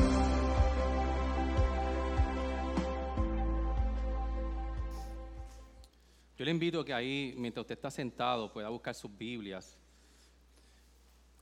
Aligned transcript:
Yo 6.39 6.45
le 6.47 6.51
invito 6.51 6.81
a 6.81 6.85
que 6.87 6.95
ahí, 6.95 7.35
mientras 7.37 7.65
usted 7.65 7.75
está 7.75 7.91
sentado, 7.91 8.51
pueda 8.51 8.71
buscar 8.71 8.95
sus 8.95 9.15
Biblias. 9.15 9.77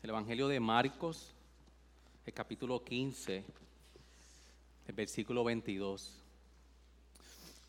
El 0.02 0.10
Evangelio 0.10 0.48
de 0.48 0.58
Marcos, 0.58 1.36
el 2.26 2.34
capítulo 2.34 2.82
15, 2.82 3.45
el 4.88 4.95
versículo 4.95 5.45
22. 5.45 6.24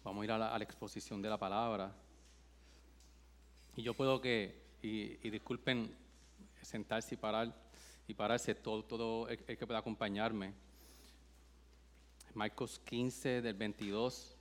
Vamos 0.05 0.21
a 0.21 0.23
ir 0.23 0.31
a 0.31 0.37
la, 0.37 0.63
exposición 0.63 1.21
de 1.21 1.29
la 1.29 1.37
palabra. 1.37 1.93
Y 3.75 3.83
yo 3.83 3.93
puedo 3.93 4.21
que, 4.21 4.55
y, 4.81 5.27
y 5.27 5.29
disculpen, 5.29 5.93
sentarse 6.61 7.15
y 7.15 7.17
parar, 7.17 7.53
y 8.07 8.13
pararse 8.13 8.55
todo, 8.55 8.83
todo 8.83 9.27
el, 9.27 9.37
el 9.47 9.57
que 9.57 9.67
pueda 9.67 9.79
acompañarme. 9.79 10.53
Marcos 12.35 12.79
15, 12.85 13.41
del 13.41 13.53
22. 13.53 14.37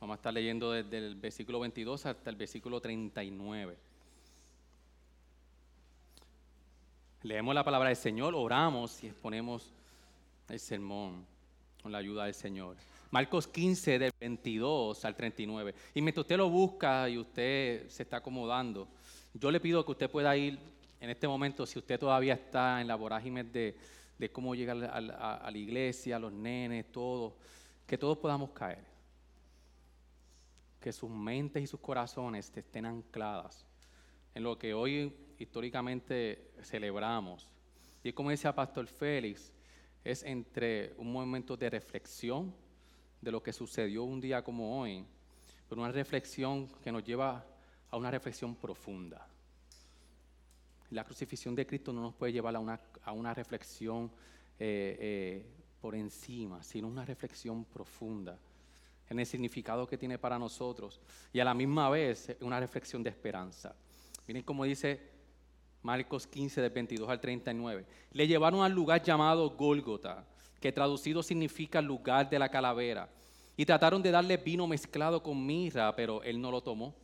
Vamos 0.00 0.14
a 0.14 0.16
estar 0.16 0.32
leyendo 0.32 0.72
desde 0.72 0.98
el 0.98 1.14
versículo 1.14 1.60
22 1.60 2.06
hasta 2.06 2.30
el 2.30 2.36
versículo 2.36 2.80
39. 2.80 3.76
Leemos 7.24 7.54
la 7.54 7.62
palabra 7.62 7.88
del 7.88 7.96
Señor, 7.96 8.34
oramos 8.34 9.04
y 9.04 9.08
exponemos 9.08 9.70
el 10.48 10.58
sermón 10.58 11.31
con 11.82 11.92
la 11.92 11.98
ayuda 11.98 12.24
del 12.24 12.34
Señor. 12.34 12.76
Marcos 13.10 13.46
15, 13.48 13.98
del 13.98 14.12
22 14.18 15.04
al 15.04 15.14
39. 15.14 15.74
Y 15.94 16.00
mientras 16.00 16.22
usted 16.22 16.36
lo 16.36 16.48
busca 16.48 17.08
y 17.08 17.18
usted 17.18 17.88
se 17.88 18.04
está 18.04 18.18
acomodando, 18.18 18.88
yo 19.34 19.50
le 19.50 19.60
pido 19.60 19.84
que 19.84 19.92
usted 19.92 20.10
pueda 20.10 20.36
ir 20.36 20.58
en 21.00 21.10
este 21.10 21.26
momento, 21.26 21.66
si 21.66 21.78
usted 21.78 21.98
todavía 21.98 22.34
está 22.34 22.80
en 22.80 22.86
la 22.86 22.94
vorágine 22.94 23.42
de, 23.42 23.76
de 24.18 24.30
cómo 24.30 24.54
llegar 24.54 24.76
a, 24.84 25.50
la 25.50 25.58
iglesia, 25.58 26.16
a 26.16 26.18
los 26.20 26.32
nenes, 26.32 26.92
todo, 26.92 27.36
que 27.86 27.98
todos 27.98 28.16
podamos 28.18 28.50
caer. 28.50 28.84
Que 30.80 30.92
sus 30.92 31.10
mentes 31.10 31.64
y 31.64 31.66
sus 31.66 31.80
corazones 31.80 32.52
estén 32.56 32.86
ancladas 32.86 33.66
en 34.34 34.44
lo 34.44 34.56
que 34.56 34.74
hoy 34.74 35.12
históricamente 35.38 36.52
celebramos. 36.62 37.48
Y 38.04 38.12
como 38.12 38.30
decía 38.30 38.54
Pastor 38.54 38.86
Félix, 38.86 39.52
es 40.04 40.22
entre 40.24 40.94
un 40.96 41.12
momento 41.12 41.56
de 41.56 41.70
reflexión 41.70 42.54
de 43.20 43.30
lo 43.30 43.42
que 43.42 43.52
sucedió 43.52 44.02
un 44.04 44.20
día 44.20 44.42
como 44.42 44.80
hoy, 44.80 45.04
pero 45.68 45.80
una 45.80 45.92
reflexión 45.92 46.68
que 46.82 46.90
nos 46.90 47.04
lleva 47.04 47.44
a 47.90 47.96
una 47.96 48.10
reflexión 48.10 48.56
profunda. 48.56 49.26
La 50.90 51.04
crucifixión 51.04 51.54
de 51.54 51.66
Cristo 51.66 51.92
no 51.92 52.02
nos 52.02 52.14
puede 52.14 52.32
llevar 52.32 52.56
a 52.56 52.58
una, 52.58 52.78
a 53.04 53.12
una 53.12 53.32
reflexión 53.32 54.10
eh, 54.58 54.96
eh, 55.00 55.46
por 55.80 55.94
encima, 55.94 56.62
sino 56.62 56.88
una 56.88 57.04
reflexión 57.04 57.64
profunda 57.64 58.38
en 59.08 59.18
el 59.18 59.26
significado 59.26 59.86
que 59.86 59.98
tiene 59.98 60.18
para 60.18 60.38
nosotros 60.38 61.00
y 61.32 61.40
a 61.40 61.44
la 61.44 61.54
misma 61.54 61.90
vez 61.90 62.36
una 62.40 62.58
reflexión 62.58 63.02
de 63.02 63.10
esperanza. 63.10 63.74
Miren 64.26 64.42
cómo 64.42 64.64
dice 64.64 65.11
Marcos 65.82 66.26
15, 66.26 66.60
del 66.60 66.70
22 66.70 67.08
al 67.08 67.20
39. 67.20 67.84
Le 68.12 68.26
llevaron 68.28 68.62
al 68.62 68.72
lugar 68.72 69.02
llamado 69.02 69.50
Gólgota, 69.50 70.24
que 70.60 70.70
traducido 70.70 71.22
significa 71.22 71.82
lugar 71.82 72.30
de 72.30 72.38
la 72.38 72.48
calavera, 72.48 73.08
y 73.56 73.66
trataron 73.66 74.00
de 74.00 74.12
darle 74.12 74.36
vino 74.36 74.66
mezclado 74.66 75.22
con 75.22 75.44
mirra, 75.44 75.94
pero 75.96 76.22
él 76.22 76.40
no 76.40 76.50
lo 76.50 76.62
tomó. 76.62 76.94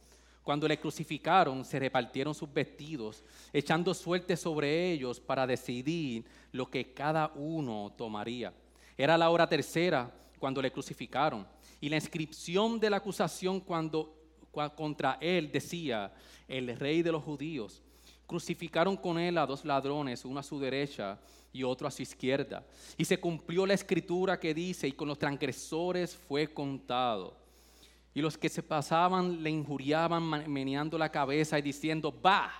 Cuando 0.44 0.68
le 0.68 0.78
crucificaron, 0.78 1.64
se 1.64 1.78
repartieron 1.78 2.34
sus 2.34 2.50
vestidos, 2.52 3.22
echando 3.52 3.92
suerte 3.92 4.36
sobre 4.36 4.92
ellos 4.92 5.20
para 5.20 5.46
decidir 5.46 6.24
lo 6.52 6.70
que 6.70 6.94
cada 6.94 7.32
uno 7.34 7.92
tomaría. 7.98 8.54
Era 8.96 9.18
la 9.18 9.28
hora 9.28 9.48
tercera 9.48 10.10
cuando 10.38 10.62
le 10.62 10.70
crucificaron, 10.70 11.46
y 11.80 11.88
la 11.88 11.96
inscripción 11.96 12.78
de 12.78 12.90
la 12.90 12.98
acusación 12.98 13.60
cuando, 13.60 14.14
contra 14.76 15.18
él 15.20 15.50
decía, 15.52 16.12
el 16.46 16.78
rey 16.78 17.02
de 17.02 17.12
los 17.12 17.24
judíos. 17.24 17.82
Crucificaron 18.28 18.94
con 18.94 19.18
él 19.18 19.38
a 19.38 19.46
dos 19.46 19.64
ladrones, 19.64 20.22
uno 20.26 20.38
a 20.38 20.42
su 20.42 20.60
derecha 20.60 21.18
y 21.50 21.62
otro 21.62 21.88
a 21.88 21.90
su 21.90 22.02
izquierda. 22.02 22.62
Y 22.98 23.06
se 23.06 23.18
cumplió 23.18 23.64
la 23.64 23.72
escritura 23.72 24.38
que 24.38 24.52
dice, 24.52 24.86
y 24.86 24.92
con 24.92 25.08
los 25.08 25.18
transgresores 25.18 26.14
fue 26.14 26.46
contado. 26.46 27.34
Y 28.12 28.20
los 28.20 28.36
que 28.36 28.50
se 28.50 28.62
pasaban 28.62 29.42
le 29.42 29.48
injuriaban 29.48 30.22
meneando 30.52 30.98
la 30.98 31.10
cabeza 31.10 31.58
y 31.58 31.62
diciendo, 31.62 32.14
va, 32.20 32.52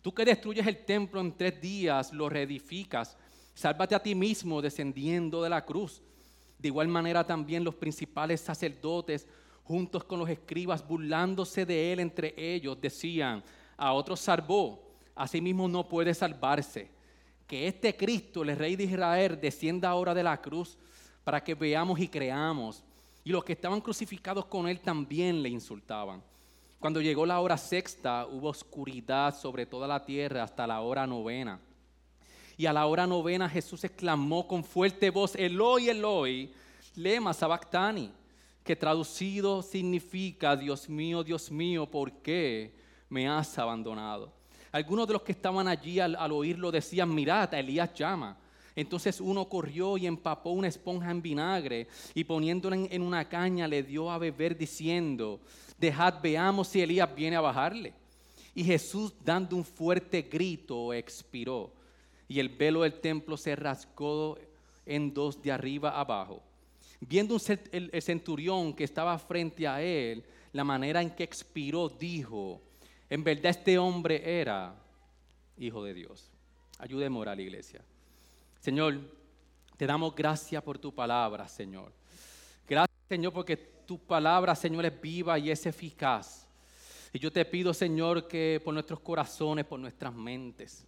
tú 0.00 0.14
que 0.14 0.24
destruyes 0.24 0.66
el 0.66 0.86
templo 0.86 1.20
en 1.20 1.36
tres 1.36 1.60
días, 1.60 2.10
lo 2.10 2.30
reedificas, 2.30 3.14
sálvate 3.52 3.94
a 3.94 4.02
ti 4.02 4.14
mismo 4.14 4.62
descendiendo 4.62 5.42
de 5.42 5.50
la 5.50 5.66
cruz. 5.66 6.00
De 6.58 6.68
igual 6.68 6.88
manera 6.88 7.26
también 7.26 7.62
los 7.62 7.74
principales 7.74 8.40
sacerdotes, 8.40 9.26
juntos 9.64 10.02
con 10.02 10.18
los 10.18 10.30
escribas, 10.30 10.86
burlándose 10.88 11.66
de 11.66 11.92
él 11.92 12.00
entre 12.00 12.34
ellos, 12.38 12.80
decían, 12.80 13.44
a 13.76 13.92
otros 13.92 14.18
salvó 14.18 14.83
asimismo 15.14 15.68
no 15.68 15.88
puede 15.88 16.14
salvarse. 16.14 16.90
Que 17.46 17.68
este 17.68 17.96
Cristo, 17.96 18.42
el 18.42 18.56
Rey 18.56 18.76
de 18.76 18.84
Israel, 18.84 19.38
descienda 19.40 19.90
ahora 19.90 20.14
de 20.14 20.22
la 20.22 20.40
cruz 20.40 20.78
para 21.24 21.42
que 21.42 21.54
veamos 21.54 21.98
y 22.00 22.08
creamos. 22.08 22.82
Y 23.22 23.30
los 23.30 23.44
que 23.44 23.52
estaban 23.52 23.80
crucificados 23.80 24.46
con 24.46 24.68
él 24.68 24.80
también 24.80 25.42
le 25.42 25.48
insultaban. 25.48 26.22
Cuando 26.78 27.00
llegó 27.00 27.24
la 27.24 27.40
hora 27.40 27.56
sexta, 27.56 28.26
hubo 28.26 28.50
oscuridad 28.50 29.34
sobre 29.34 29.64
toda 29.64 29.88
la 29.88 30.04
tierra 30.04 30.42
hasta 30.42 30.66
la 30.66 30.82
hora 30.82 31.06
novena. 31.06 31.58
Y 32.56 32.66
a 32.66 32.72
la 32.72 32.86
hora 32.86 33.06
novena 33.06 33.48
Jesús 33.48 33.84
exclamó 33.84 34.46
con 34.46 34.62
fuerte 34.62 35.10
voz, 35.10 35.34
Eloi, 35.34 35.88
Eloi, 35.88 36.52
lema 36.94 37.32
sabactani, 37.32 38.12
que 38.62 38.76
traducido 38.76 39.62
significa, 39.62 40.56
Dios 40.56 40.88
mío, 40.88 41.24
Dios 41.24 41.50
mío, 41.50 41.86
¿por 41.90 42.12
qué 42.12 42.74
me 43.08 43.28
has 43.28 43.58
abandonado? 43.58 44.32
Algunos 44.74 45.06
de 45.06 45.12
los 45.12 45.22
que 45.22 45.30
estaban 45.30 45.68
allí 45.68 46.00
al, 46.00 46.32
oírlo 46.32 46.72
decían, 46.72 47.14
mirad, 47.14 47.54
Elías 47.54 47.94
llama. 47.94 48.36
Entonces 48.74 49.20
uno 49.20 49.48
corrió 49.48 49.96
y 49.96 50.04
empapó 50.04 50.50
una 50.50 50.66
esponja 50.66 51.12
en 51.12 51.22
vinagre 51.22 51.86
y 52.12 52.24
poniéndola 52.24 52.74
en, 52.74 53.02
una 53.02 53.28
caña 53.28 53.68
le 53.68 53.84
dio 53.84 54.10
a 54.10 54.18
beber 54.18 54.58
diciendo, 54.58 55.38
dejad, 55.78 56.14
veamos 56.20 56.66
si 56.66 56.80
Elías 56.80 57.14
viene 57.14 57.36
a 57.36 57.40
bajarle. 57.40 57.92
Y 58.52 58.64
Jesús 58.64 59.14
dando 59.24 59.54
un 59.54 59.64
fuerte 59.64 60.22
grito 60.22 60.92
expiró 60.92 61.70
y 62.26 62.40
el 62.40 62.48
velo 62.48 62.82
del 62.82 62.94
templo 62.94 63.36
se 63.36 63.54
rasgó 63.54 64.36
en 64.84 65.14
dos 65.14 65.40
de 65.40 65.52
arriba 65.52 66.00
abajo. 66.00 66.42
Viendo 66.98 67.36
el, 67.70 67.90
el 67.92 68.02
centurión 68.02 68.74
que 68.74 68.82
estaba 68.82 69.16
frente 69.20 69.68
a 69.68 69.80
él, 69.80 70.24
la 70.52 70.64
manera 70.64 71.00
en 71.00 71.10
que 71.10 71.22
expiró, 71.22 71.88
dijo, 71.88 72.60
en 73.10 73.24
verdad 73.24 73.46
este 73.46 73.78
hombre 73.78 74.40
era 74.40 74.74
hijo 75.56 75.84
de 75.84 75.94
Dios. 75.94 76.30
Ayúdeme 76.78 77.28
a 77.28 77.34
iglesia. 77.40 77.82
Señor, 78.60 79.00
te 79.76 79.86
damos 79.86 80.14
gracias 80.14 80.62
por 80.62 80.78
tu 80.78 80.94
palabra, 80.94 81.46
Señor. 81.48 81.92
Gracias, 82.68 82.98
Señor, 83.08 83.32
porque 83.32 83.56
tu 83.56 83.98
palabra, 83.98 84.54
Señor, 84.54 84.86
es 84.86 85.00
viva 85.00 85.38
y 85.38 85.50
es 85.50 85.66
eficaz. 85.66 86.48
Y 87.12 87.18
yo 87.18 87.30
te 87.30 87.44
pido, 87.44 87.72
Señor, 87.72 88.26
que 88.26 88.60
por 88.64 88.74
nuestros 88.74 89.00
corazones, 89.00 89.64
por 89.64 89.78
nuestras 89.78 90.12
mentes, 90.12 90.84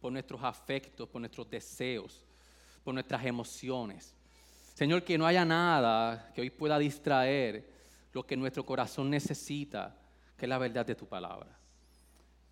por 0.00 0.12
nuestros 0.12 0.42
afectos, 0.42 1.08
por 1.08 1.20
nuestros 1.20 1.48
deseos, 1.48 2.24
por 2.84 2.92
nuestras 2.92 3.24
emociones, 3.24 4.14
Señor, 4.74 5.04
que 5.04 5.18
no 5.18 5.26
haya 5.26 5.44
nada 5.44 6.32
que 6.34 6.40
hoy 6.40 6.50
pueda 6.50 6.78
distraer 6.78 7.70
lo 8.12 8.26
que 8.26 8.36
nuestro 8.36 8.64
corazón 8.64 9.10
necesita 9.10 9.96
que 10.42 10.46
es 10.46 10.50
la 10.50 10.58
verdad 10.58 10.84
de 10.84 10.96
tu 10.96 11.06
palabra. 11.06 11.56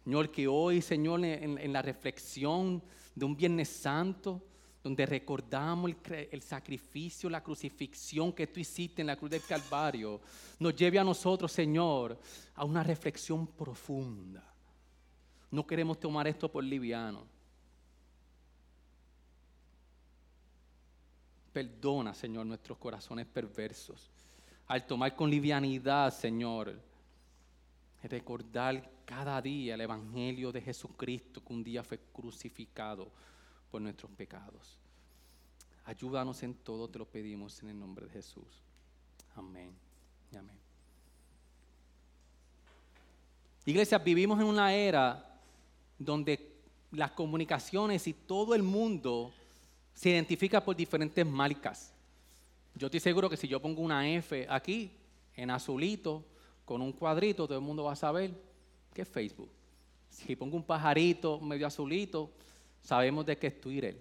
Señor, 0.05 0.31
que 0.31 0.47
hoy, 0.47 0.81
Señor, 0.81 1.25
en, 1.25 1.73
la 1.73 1.83
reflexión 1.83 2.81
de 3.17 3.25
un 3.25 3.37
Viernes 3.37 3.69
Santo, 3.69 4.41
donde 4.81 5.05
recordamos 5.05 5.91
el, 5.91 6.29
el, 6.31 6.41
sacrificio, 6.41 7.29
la 7.29 7.43
crucifixión 7.43 8.33
que 8.33 8.47
tú 8.47 8.61
hiciste 8.61 9.01
en 9.01 9.09
la 9.09 9.17
cruz 9.17 9.33
del 9.33 9.43
Calvario, 9.43 10.21
nos 10.61 10.77
lleve 10.77 11.01
a 11.01 11.03
nosotros, 11.03 11.51
Señor, 11.51 12.17
a 12.55 12.65
una 12.65 12.85
reflexión 12.85 13.45
profunda. 13.49 14.45
No 15.51 15.67
queremos 15.67 15.99
tomar 15.99 16.29
esto 16.29 16.49
por 16.49 16.63
liviano. 16.63 17.27
Perdona, 21.53 22.15
Señor, 22.15 22.47
nuestros 22.47 22.79
corazones 22.79 23.27
perversos. 23.27 24.09
Al 24.69 24.87
tomar 24.87 25.17
con 25.17 25.29
livianidad, 25.29 26.15
Señor, 26.15 26.89
recordar 28.09 28.91
cada 29.05 29.41
día 29.43 29.75
el 29.75 29.81
Evangelio 29.83 30.53
de 30.53 30.61
Jesucristo 30.61 31.43
que 31.45 31.53
un 31.53 31.65
día 31.65 31.83
fue 31.83 31.99
crucificado 32.13 33.11
por 33.71 33.81
nuestros 33.81 34.11
pecados. 34.13 34.79
Ayúdanos 35.85 36.43
en 36.43 36.55
todo, 36.55 36.89
te 36.89 36.99
lo 36.99 37.07
pedimos 37.07 37.63
en 37.63 37.71
el 37.71 37.79
nombre 37.79 38.07
de 38.07 38.13
Jesús. 38.13 38.63
Amén. 39.35 39.73
Amén. 40.37 40.57
Iglesia, 43.67 43.99
vivimos 43.99 44.41
en 44.41 44.47
una 44.47 44.73
era 44.75 45.39
donde 45.99 46.57
las 46.93 47.11
comunicaciones 47.13 48.07
y 48.07 48.15
todo 48.15 48.55
el 48.55 48.63
mundo 48.63 49.33
se 49.95 50.11
identifica 50.11 50.65
por 50.65 50.75
diferentes 50.75 51.27
marcas. 51.27 51.93
Yo 52.75 52.87
estoy 52.87 53.01
seguro 53.01 53.29
que 53.29 53.37
si 53.37 53.49
yo 53.49 53.61
pongo 53.61 53.83
una 53.83 54.09
F 54.09 54.47
aquí, 54.49 54.91
en 55.37 55.51
azulito, 55.51 56.25
con 56.71 56.83
un 56.83 56.93
cuadrito, 56.93 57.49
todo 57.49 57.59
el 57.59 57.65
mundo 57.65 57.83
va 57.83 57.95
a 57.95 57.97
saber 57.97 58.31
que 58.95 59.03
es 59.03 59.09
Facebook. 59.09 59.51
Si 60.09 60.37
pongo 60.37 60.57
un 60.57 60.63
pajarito 60.63 61.41
medio 61.41 61.67
azulito, 61.67 62.31
sabemos 62.81 63.27
de 63.27 63.37
qué 63.37 63.49
es 63.49 63.61
Twitter. 63.61 64.01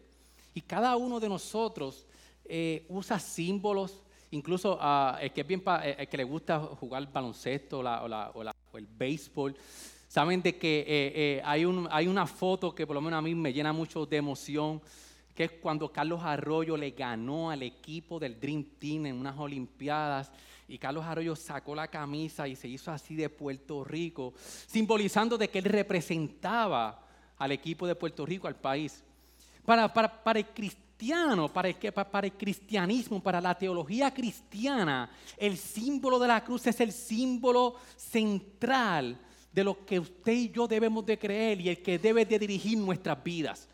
Y 0.53 0.61
cada 0.61 0.95
uno 0.95 1.19
de 1.19 1.27
nosotros 1.27 2.05
eh, 2.45 2.85
usa 2.87 3.17
símbolos, 3.17 4.03
incluso 4.29 4.75
uh, 4.75 5.17
el, 5.19 5.33
que 5.33 5.41
es 5.41 5.47
bien 5.47 5.63
el 5.97 6.07
que 6.07 6.17
le 6.17 6.23
gusta 6.23 6.59
jugar 6.59 7.11
baloncesto 7.11 7.79
o, 7.79 8.77
el 8.77 8.85
béisbol, 8.85 9.55
saben 10.07 10.39
de 10.43 10.55
que 10.55 10.81
eh, 10.81 10.85
eh, 10.87 11.41
hay 11.43 12.05
una 12.05 12.27
foto 12.27 12.75
que 12.75 12.85
por 12.85 12.93
lo 12.93 13.01
menos 13.01 13.17
a 13.17 13.21
mí 13.23 13.33
me 13.33 13.51
llena 13.51 13.73
mucho 13.73 14.05
de 14.05 14.17
emoción, 14.17 14.79
que 15.39 15.45
es 15.45 15.51
cuando 15.51 15.89
Carlos 15.89 16.19
Arroyo 16.21 16.75
le 16.75 16.91
ganó 16.91 17.49
al 17.49 17.63
equipo 17.63 18.19
del 18.19 18.37
Dream 18.37 18.61
Team 18.77 19.05
en 19.05 19.15
unas 19.15 19.39
Olimpiadas 19.39 20.29
y 20.67 20.77
Carlos 20.77 21.05
Arroyo 21.05 21.33
sacó 21.33 21.73
la 21.73 21.87
camisa 21.87 22.45
y 22.45 22.57
se 22.57 22.67
hizo 22.67 22.91
así 22.91 23.15
de 23.15 23.29
Puerto 23.29 23.85
Rico, 23.85 24.33
simbolizando 24.67 25.37
de 25.37 25.49
que 25.49 25.59
él 25.59 25.63
representaba 25.63 27.07
al 27.37 27.53
equipo 27.53 27.87
de 27.87 27.95
Puerto 27.95 28.25
Rico, 28.25 28.49
al 28.49 28.57
país. 28.57 29.01
Para, 29.63 29.87
para, 29.93 30.39
el 30.39 30.47
cristiano, 30.47 31.47
para 31.47 31.69
el, 31.69 31.75
para 31.75 32.27
el 32.27 32.33
cristianismo, 32.33 33.23
para 33.23 33.39
la 33.39 33.57
teología 33.57 34.13
cristiana, 34.13 35.09
el 35.37 35.55
símbolo 35.55 36.19
de 36.19 36.27
la 36.27 36.43
cruz 36.43 36.67
es 36.67 36.81
el 36.81 36.91
símbolo 36.91 37.75
central 37.95 39.17
de 39.53 39.63
lo 39.63 39.85
que 39.85 39.99
usted 39.99 40.33
y 40.33 40.49
yo 40.49 40.67
debemos 40.67 41.05
de 41.05 41.17
creer 41.17 41.61
y 41.61 41.69
el 41.69 41.81
que 41.81 41.97
debe 41.97 42.25
de 42.25 42.39
dirigir 42.39 42.77
nuestras 42.77 43.23
vidas. 43.23 43.69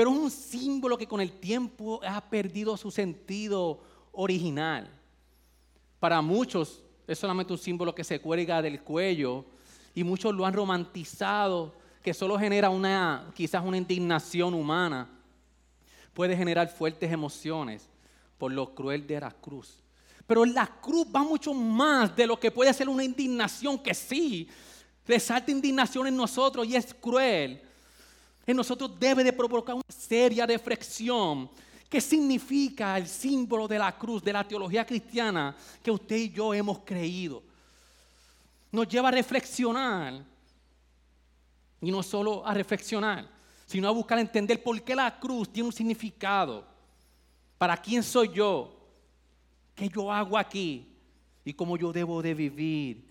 Pero 0.00 0.12
es 0.12 0.16
un 0.16 0.30
símbolo 0.30 0.96
que 0.96 1.06
con 1.06 1.20
el 1.20 1.30
tiempo 1.30 2.00
ha 2.02 2.22
perdido 2.22 2.74
su 2.78 2.90
sentido 2.90 3.82
original. 4.12 4.88
Para 5.98 6.22
muchos 6.22 6.82
es 7.06 7.18
solamente 7.18 7.52
un 7.52 7.58
símbolo 7.58 7.94
que 7.94 8.02
se 8.02 8.18
cuelga 8.18 8.62
del 8.62 8.80
cuello 8.80 9.44
y 9.94 10.02
muchos 10.02 10.34
lo 10.34 10.46
han 10.46 10.54
romantizado, 10.54 11.74
que 12.02 12.14
solo 12.14 12.38
genera 12.38 12.70
una, 12.70 13.30
quizás 13.34 13.62
una 13.62 13.76
indignación 13.76 14.54
humana. 14.54 15.06
Puede 16.14 16.34
generar 16.34 16.70
fuertes 16.70 17.12
emociones 17.12 17.86
por 18.38 18.52
lo 18.52 18.74
cruel 18.74 19.06
de 19.06 19.20
la 19.20 19.30
cruz. 19.30 19.82
Pero 20.26 20.46
la 20.46 20.66
cruz 20.80 21.08
va 21.14 21.22
mucho 21.22 21.52
más 21.52 22.16
de 22.16 22.26
lo 22.26 22.40
que 22.40 22.50
puede 22.50 22.72
ser 22.72 22.88
una 22.88 23.04
indignación 23.04 23.78
que 23.78 23.92
sí, 23.92 24.48
resalta 25.06 25.50
indignación 25.50 26.06
en 26.06 26.16
nosotros 26.16 26.66
y 26.66 26.74
es 26.74 26.94
cruel 26.94 27.66
en 28.46 28.56
nosotros 28.56 28.98
debe 28.98 29.22
de 29.22 29.32
provocar 29.32 29.74
una 29.74 29.84
seria 29.88 30.46
reflexión. 30.46 31.50
¿Qué 31.88 32.00
significa 32.00 32.96
el 32.96 33.06
símbolo 33.06 33.66
de 33.66 33.78
la 33.78 33.96
cruz, 33.96 34.22
de 34.22 34.32
la 34.32 34.46
teología 34.46 34.86
cristiana 34.86 35.56
que 35.82 35.90
usted 35.90 36.16
y 36.16 36.30
yo 36.30 36.54
hemos 36.54 36.80
creído? 36.80 37.42
Nos 38.70 38.88
lleva 38.88 39.08
a 39.08 39.12
reflexionar. 39.12 40.24
Y 41.80 41.90
no 41.90 42.02
solo 42.02 42.46
a 42.46 42.52
reflexionar, 42.52 43.28
sino 43.66 43.88
a 43.88 43.90
buscar 43.90 44.18
entender 44.18 44.62
por 44.62 44.80
qué 44.82 44.94
la 44.94 45.18
cruz 45.18 45.50
tiene 45.50 45.68
un 45.68 45.72
significado. 45.72 46.66
¿Para 47.56 47.76
quién 47.76 48.02
soy 48.02 48.32
yo? 48.34 48.76
¿Qué 49.74 49.88
yo 49.88 50.12
hago 50.12 50.36
aquí? 50.36 50.86
Y 51.44 51.54
cómo 51.54 51.76
yo 51.76 51.92
debo 51.92 52.20
de 52.20 52.34
vivir 52.34 53.04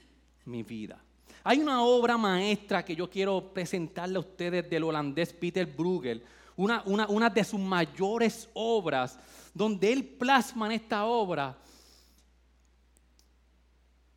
mi 0.46 0.64
vida. 0.64 1.02
Hay 1.44 1.60
una 1.60 1.84
obra 1.84 2.18
maestra 2.18 2.84
que 2.84 2.96
yo 2.96 3.10
quiero 3.10 3.54
presentarle 3.54 4.18
a 4.18 4.22
ustedes 4.22 4.70
del 4.70 4.84
holandés 4.84 5.34
Peter 5.34 5.66
Bruegel, 5.66 6.24
una, 6.56 6.84
una, 6.86 7.30
de 7.30 7.44
sus 7.44 7.60
mayores 7.60 8.50
obras, 8.54 9.18
donde 9.54 9.94
él 9.94 10.04
plasma 10.04 10.66
en 10.66 10.74
esta 10.74 11.06
obra. 11.06 11.58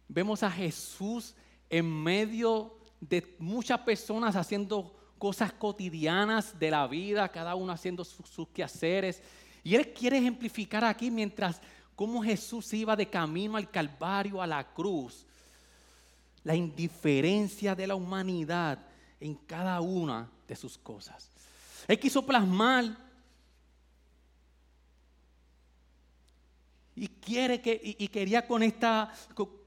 Vemos 0.09 0.43
a 0.43 0.51
Jesús 0.51 1.35
en 1.71 2.03
medio 2.03 2.77
de 3.01 3.37
muchas 3.39 3.79
personas 3.81 4.35
haciendo 4.35 4.93
cosas 5.19 5.53
cotidianas 5.53 6.59
de 6.59 6.71
la 6.73 6.89
vida, 6.89 7.29
cada 7.29 7.55
uno 7.55 7.73
haciendo 7.73 8.05
sus, 8.05 8.29
sus 8.29 8.49
quehaceres. 8.49 9.23
Y 9.63 9.77
él 9.77 9.93
quiere 9.93 10.19
ejemplificar 10.19 10.85
aquí 10.85 11.13
mientras 11.13 11.61
cómo 11.95 12.21
Jesús 12.25 12.73
iba 12.75 12.97
de 12.97 13.09
camino 13.09 13.57
al 13.57 13.71
Calvario, 13.71 14.43
a 14.43 14.47
la 14.49 14.65
cruz 14.75 15.25
la 16.45 16.55
indiferencia 16.55 17.75
de 17.75 17.87
la 17.87 17.95
humanidad 17.95 18.79
en 19.21 19.35
cada 19.35 19.81
una 19.81 20.29
de 20.49 20.57
sus 20.57 20.77
cosas. 20.77 21.31
Él 21.87 21.99
quiso 21.99 22.25
plasmar 22.25 22.97
y 26.95 27.09
quiere 27.09 27.61
que 27.61 27.81
y, 27.99 28.09
quería 28.09 28.47
con 28.47 28.63
esta 28.63 29.13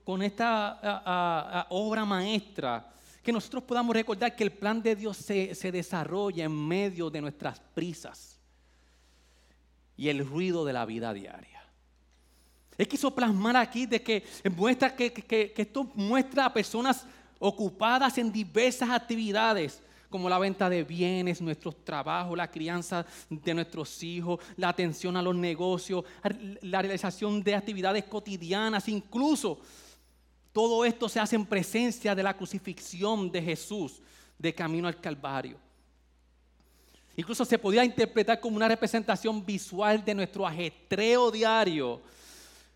con 0.04 0.22
esta 0.22 1.66
obra 1.69 2.06
maestra 2.06 2.92
que 3.24 3.31
nosotros 3.31 3.63
podamos 3.63 3.95
recordar 3.95 4.36
que 4.36 4.44
el 4.44 4.51
plan 4.51 4.83
de 4.83 4.95
Dios 4.95 5.18
se, 5.18 5.56
se 5.56 5.71
desarrolla 5.71 6.44
en 6.44 6.68
medio 6.68 7.10
de 7.10 7.21
nuestras 7.21 7.60
prisas 7.60 8.39
y 9.98 10.10
el 10.10 10.28
ruido 10.28 10.63
de 10.63 10.74
la 10.74 10.86
vida 10.86 11.12
diaria. 11.12 11.55
Él 12.77 12.88
quiso 12.88 13.12
plasmar 13.12 13.56
aquí 13.56 13.86
de 13.86 14.01
que 14.01 14.24
muestra 14.56 14.95
que, 14.95 15.54
esto 15.56 15.89
muestra 15.95 16.45
a 16.45 16.54
personas 16.54 17.06
ocupadas 17.39 18.18
en 18.18 18.31
diversas 18.31 18.89
actividades, 18.89 19.81
como 20.10 20.30
la 20.30 20.39
venta 20.39 20.69
de 20.69 20.83
bienes, 20.83 21.42
nuestros 21.42 21.83
trabajos, 21.83 22.38
la 22.38 22.50
crianza 22.50 23.06
de 23.30 23.54
nuestros 23.54 24.01
hijos, 24.04 24.39
la 24.56 24.69
atención 24.69 25.18
a 25.18 25.22
los 25.22 25.36
negocios, 25.36 26.06
la 26.62 26.81
realización 26.81 27.44
de 27.44 27.56
actividades 27.56 28.06
cotidianas, 28.06 28.88
incluso 28.88 29.60
todo 30.54 30.86
esto 30.86 31.10
se 31.10 31.19
hace 31.19 31.36
en 31.36 31.45
presencia 31.45 32.16
de 32.16 32.24
la 32.24 32.36
crucifixión 32.36 33.30
de 33.30 33.42
Jesús 33.42 34.01
de 34.38 34.54
camino 34.54 34.88
al 34.88 35.00
Calvario. 35.00 35.57
Incluso 37.18 37.45
se 37.45 37.57
podía 37.57 37.83
interpretar 37.83 38.39
como 38.39 38.57
una 38.57 38.68
representación 38.68 39.45
visual 39.45 40.04
de 40.04 40.16
nuestro 40.16 40.45
ajetreo 40.45 41.31
diario 41.31 42.02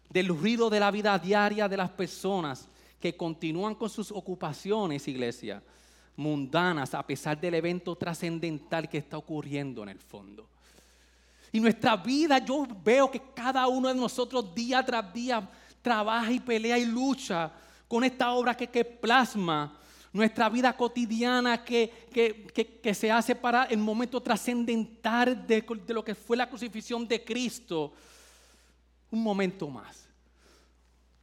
del 0.09 0.27
ruido 0.27 0.69
de 0.69 0.79
la 0.79 0.91
vida 0.91 1.17
diaria 1.19 1.67
de 1.67 1.77
las 1.77 1.89
personas 1.91 2.67
que 2.99 3.15
continúan 3.15 3.75
con 3.75 3.89
sus 3.89 4.11
ocupaciones, 4.11 5.07
iglesia, 5.07 5.61
mundanas, 6.15 6.93
a 6.93 7.05
pesar 7.05 7.39
del 7.39 7.53
evento 7.53 7.95
trascendental 7.95 8.89
que 8.89 8.97
está 8.97 9.17
ocurriendo 9.17 9.83
en 9.83 9.89
el 9.89 9.99
fondo. 9.99 10.47
Y 11.51 11.59
nuestra 11.59 11.95
vida, 11.95 12.37
yo 12.39 12.67
veo 12.83 13.09
que 13.09 13.21
cada 13.33 13.67
uno 13.67 13.87
de 13.87 13.95
nosotros 13.95 14.53
día 14.53 14.85
tras 14.85 15.13
día 15.13 15.49
trabaja 15.81 16.31
y 16.31 16.39
pelea 16.39 16.77
y 16.77 16.85
lucha 16.85 17.51
con 17.87 18.03
esta 18.03 18.31
obra 18.31 18.55
que, 18.55 18.67
que 18.67 18.83
plasma 18.83 19.75
nuestra 20.11 20.49
vida 20.49 20.75
cotidiana 20.75 21.63
que, 21.63 22.07
que, 22.11 22.93
se 22.93 23.11
hace 23.11 23.35
para 23.35 23.65
el 23.65 23.77
momento 23.77 24.21
trascendental 24.21 25.45
de, 25.45 25.61
de 25.61 25.93
lo 25.93 26.03
que 26.03 26.15
fue 26.15 26.35
la 26.35 26.49
crucifixión 26.49 27.07
de 27.07 27.23
Cristo 27.23 27.93
un 29.11 29.23
momento 29.23 29.69
más. 29.69 30.07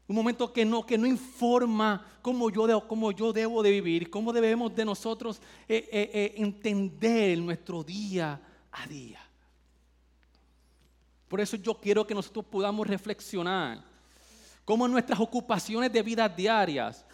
Un 0.09 0.14
momento 0.14 0.52
que 0.52 0.64
no, 0.64 0.87
que 0.87 0.97
no 0.97 1.07
informa 1.07 2.19
cómo 2.23 2.49
yo, 2.49 2.66
debo, 2.66 2.87
cómo 2.87 3.11
yo 3.11 3.33
debo 3.33 3.62
de 3.62 3.73
vivir, 3.73 4.09
cómo 4.09 4.33
debemos 4.33 4.75
de 4.75 4.85
nosotros 4.85 5.40
eh, 5.69 5.88
eh, 5.90 6.11
eh, 6.12 6.35
entender 6.37 7.38
nuestro 7.38 7.83
día 7.83 8.40
a 8.71 8.87
día. 8.87 9.21
Por 11.26 11.40
eso 11.40 11.57
yo 11.57 11.75
quiero 11.75 12.07
que 12.07 12.14
nosotros 12.14 12.45
podamos 12.45 12.87
reflexionar 12.87 13.83
cómo 14.64 14.87
nuestras 14.87 15.19
ocupaciones 15.19 15.93
de 15.93 16.02
vida 16.02 16.28
diarias 16.28 17.05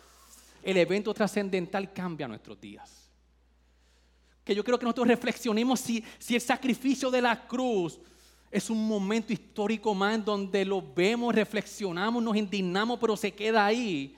el 0.63 0.77
evento 0.77 1.15
trascendental 1.15 1.93
cambia 1.93 2.29
nuestros 2.29 2.61
días. 2.61 3.11
Que 4.45 4.55
yo 4.55 4.63
quiero 4.63 4.79
que 4.79 4.85
nosotros 4.85 5.09
reflexionemos 5.09 5.81
si, 5.81 6.05
si 6.19 6.35
el 6.35 6.41
sacrificio 6.41 7.11
de 7.11 7.23
la 7.23 7.47
cruz 7.47 7.99
es 8.53 8.69
un 8.69 8.87
momento 8.87 9.33
histórico 9.33 9.95
más 9.95 10.23
donde 10.23 10.63
lo 10.67 10.83
vemos, 10.83 11.35
reflexionamos, 11.35 12.23
nos 12.23 12.37
indignamos, 12.37 12.99
pero 13.01 13.17
se 13.17 13.33
queda 13.33 13.65
ahí 13.65 14.15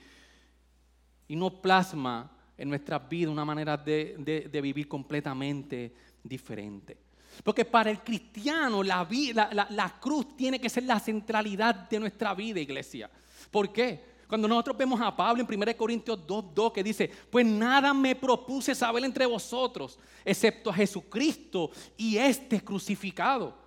y 1.25 1.37
no 1.37 1.61
plasma 1.61 2.29
en 2.57 2.67
nuestras 2.67 3.07
vidas 3.07 3.31
una 3.31 3.45
manera 3.45 3.77
de, 3.77 4.49
vivir 4.61 4.89
completamente 4.89 5.95
diferente. 6.21 6.97
Porque 7.45 7.63
para 7.63 7.89
el 7.89 8.01
cristiano 8.01 8.83
la, 8.83 9.07
la, 9.33 9.67
la, 9.69 9.99
cruz 10.01 10.35
tiene 10.35 10.59
que 10.59 10.69
ser 10.69 10.83
la 10.83 10.99
centralidad 10.99 11.89
de 11.89 11.99
nuestra 11.99 12.33
vida, 12.33 12.59
iglesia. 12.59 13.09
¿Por 13.49 13.71
qué? 13.71 14.15
Cuando 14.27 14.49
nosotros 14.49 14.75
vemos 14.75 14.99
a 14.99 15.15
Pablo 15.15 15.45
en 15.47 15.61
1 15.61 15.77
Corintios 15.77 16.19
2.2 16.27 16.73
que 16.73 16.83
dice, 16.83 17.09
pues 17.29 17.45
nada 17.45 17.93
me 17.93 18.15
propuse 18.15 18.75
saber 18.75 19.05
entre 19.05 19.25
vosotros, 19.25 19.97
excepto 20.25 20.69
a 20.69 20.73
Jesucristo 20.73 21.71
y 21.95 22.17
este 22.17 22.61
crucificado. 22.61 23.64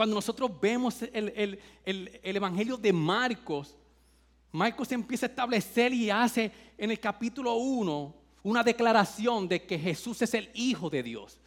Cuando 0.00 0.14
nosotros 0.14 0.50
vemos 0.58 1.02
el, 1.12 1.60
el 1.84 2.36
Evangelio 2.36 2.78
de 2.78 2.90
Marcos, 2.90 3.76
Marcos 4.50 4.90
empieza 4.92 5.26
a 5.26 5.28
establecer 5.28 5.92
y 5.92 6.08
hace 6.08 6.50
en 6.78 6.90
el 6.90 6.98
capítulo 6.98 7.56
1 7.56 8.14
una 8.44 8.62
declaración 8.62 9.46
de 9.46 9.62
que 9.66 9.78
Jesús 9.78 10.22
es 10.22 10.32
el 10.32 10.48
Hijo 10.54 10.88
de 10.88 11.02
Dios. 11.02 11.38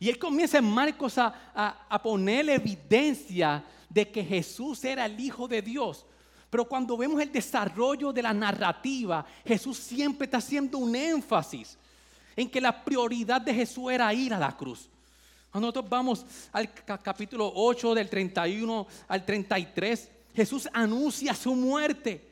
Y 0.00 0.08
él 0.08 0.18
comienza 0.18 0.56
en 0.56 0.64
Marcos 0.64 1.18
a, 1.18 1.52
a, 1.86 2.02
poner 2.02 2.48
evidencia 2.48 3.62
de 3.90 4.10
que 4.10 4.24
Jesús 4.24 4.82
era 4.86 5.04
el 5.04 5.20
Hijo 5.20 5.46
de 5.46 5.60
Dios. 5.60 6.06
Pero 6.48 6.64
cuando 6.64 6.96
vemos 6.96 7.20
el 7.20 7.30
desarrollo 7.30 8.10
de 8.10 8.22
la 8.22 8.32
narrativa, 8.32 9.26
Jesús 9.44 9.76
siempre 9.76 10.24
está 10.24 10.38
haciendo 10.38 10.78
un 10.78 10.96
énfasis 10.96 11.76
en 12.34 12.48
que 12.48 12.58
la 12.58 12.82
prioridad 12.82 13.42
de 13.42 13.52
Jesús 13.52 13.92
era 13.92 14.14
ir 14.14 14.32
a 14.32 14.38
la 14.38 14.56
cruz. 14.56 14.88
Cuando 15.50 15.68
nosotros 15.68 15.88
vamos 15.88 16.26
al 16.52 16.72
capítulo 17.02 17.50
8 17.54 17.94
del 17.94 18.08
31 18.08 18.86
al 19.08 19.24
33, 19.24 20.10
Jesús 20.34 20.68
anuncia 20.72 21.34
su 21.34 21.54
muerte 21.54 22.28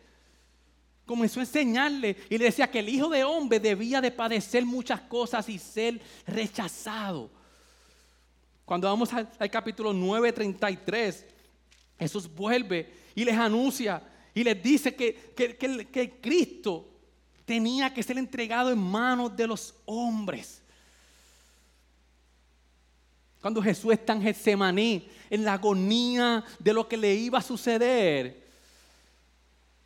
comenzó 1.07 1.39
a 1.39 1.45
enseñarle 1.45 2.17
y 2.29 2.37
le 2.37 2.47
decía 2.47 2.71
que 2.71 2.81
el 2.81 2.89
Hijo 2.89 3.09
de 3.09 3.25
Hombre 3.25 3.61
debía 3.61 4.01
de 4.01 4.11
padecer 4.11 4.67
muchas 4.67 5.01
cosas 5.03 5.49
y 5.49 5.59
ser 5.59 6.01
rechazado. 6.27 7.31
Cuando 8.65 8.89
vamos 8.89 9.11
al, 9.13 9.51
capítulo 9.51 9.93
9, 9.93 10.33
33, 10.33 11.25
Jesús 12.01 12.29
vuelve 12.29 12.93
y 13.15 13.25
les 13.25 13.37
anuncia 13.37 14.03
y 14.35 14.43
les 14.43 14.61
dice 14.61 14.97
que, 14.97 15.33
que, 15.37 15.57
que 15.57 16.21
Cristo 16.21 16.89
tenía 17.45 17.95
que 17.95 18.03
ser 18.03 18.19
entregado 18.19 18.73
en 18.73 18.79
manos 18.79 19.35
de 19.37 19.47
los 19.47 19.73
hombres. 19.85 20.61
Cuando 23.47 23.63
Jesús 23.63 23.93
está 23.93 24.13
en 24.13 24.23
Getsemaní, 24.23 25.07
en 25.31 25.45
la 25.45 25.53
agonía 25.53 26.43
de 26.59 26.73
lo 26.73 26.89
que 26.89 26.97
le 26.97 27.15
iba 27.15 27.39
a 27.39 27.43
suceder, 27.43 28.45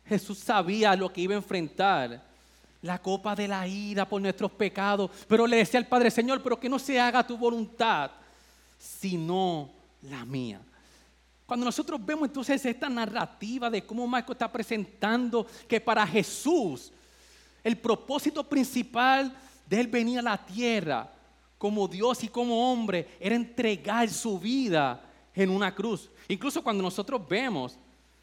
Jesús 0.03 0.39
sabía 0.39 0.95
lo 0.95 1.13
que 1.13 1.21
iba 1.21 1.35
a 1.35 1.37
enfrentar, 1.37 2.23
la 2.81 2.99
copa 2.99 3.35
de 3.35 3.47
la 3.47 3.67
ira 3.67 4.09
por 4.09 4.19
nuestros 4.19 4.49
pecados, 4.53 5.11
pero 5.27 5.45
le 5.45 5.57
decía 5.57 5.79
al 5.79 5.85
Padre, 5.85 6.09
Señor, 6.09 6.41
pero 6.41 6.59
que 6.59 6.67
no 6.67 6.79
se 6.79 6.99
haga 6.99 7.21
tu 7.21 7.37
voluntad, 7.37 8.09
sino 8.79 9.69
la 10.09 10.25
mía. 10.25 10.59
Cuando 11.45 11.63
nosotros 11.63 12.03
vemos 12.03 12.29
entonces 12.29 12.65
esta 12.65 12.89
narrativa 12.89 13.69
de 13.69 13.85
cómo 13.85 14.07
Marco 14.07 14.31
está 14.31 14.51
presentando 14.51 15.45
que 15.67 15.79
para 15.79 16.07
Jesús 16.07 16.91
el 17.63 17.77
propósito 17.77 18.43
principal 18.43 19.31
de 19.67 19.81
él 19.81 19.85
venir 19.85 20.17
a 20.17 20.23
la 20.23 20.37
tierra 20.43 21.20
como 21.61 21.87
Dios 21.87 22.23
y 22.23 22.27
como 22.27 22.71
hombre 22.71 23.07
era 23.19 23.35
entregar 23.35 24.09
su 24.09 24.39
vida 24.39 24.99
en 25.31 25.51
una 25.51 25.75
cruz. 25.75 26.09
Incluso 26.27 26.63
cuando 26.63 26.81
nosotros 26.81 27.21
vemos 27.29 27.77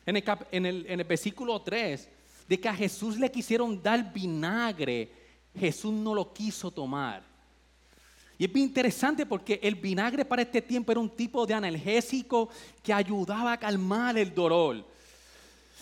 en 0.05 0.67
el, 0.67 1.05
versículo 1.05 1.63
3 1.63 2.09
de 2.49 2.59
que 2.59 2.69
a 2.69 2.75
Jesús 2.75 3.17
le 3.17 3.31
quisieron 3.31 3.81
dar 3.81 4.13
vinagre, 4.13 5.09
Jesús 5.57 5.93
no 5.93 6.17
lo 6.17 6.33
quiso 6.33 6.73
tomar. 6.73 7.23
Y 8.37 8.45
es 8.45 8.53
bien 8.53 8.67
interesante 8.67 9.25
porque 9.25 9.61
el 9.63 9.77
vinagre 9.77 10.25
para 10.25 10.43
este 10.43 10.61
tiempo 10.61 10.91
era 10.91 11.01
un 11.01 11.11
tipo 11.11 11.47
de 11.47 11.55
analgésico 11.55 12.49
que 12.83 12.93
ayudaba 12.93 13.53
a 13.53 13.57
calmar 13.57 14.19
el 14.19 14.35
dolor. 14.35 14.85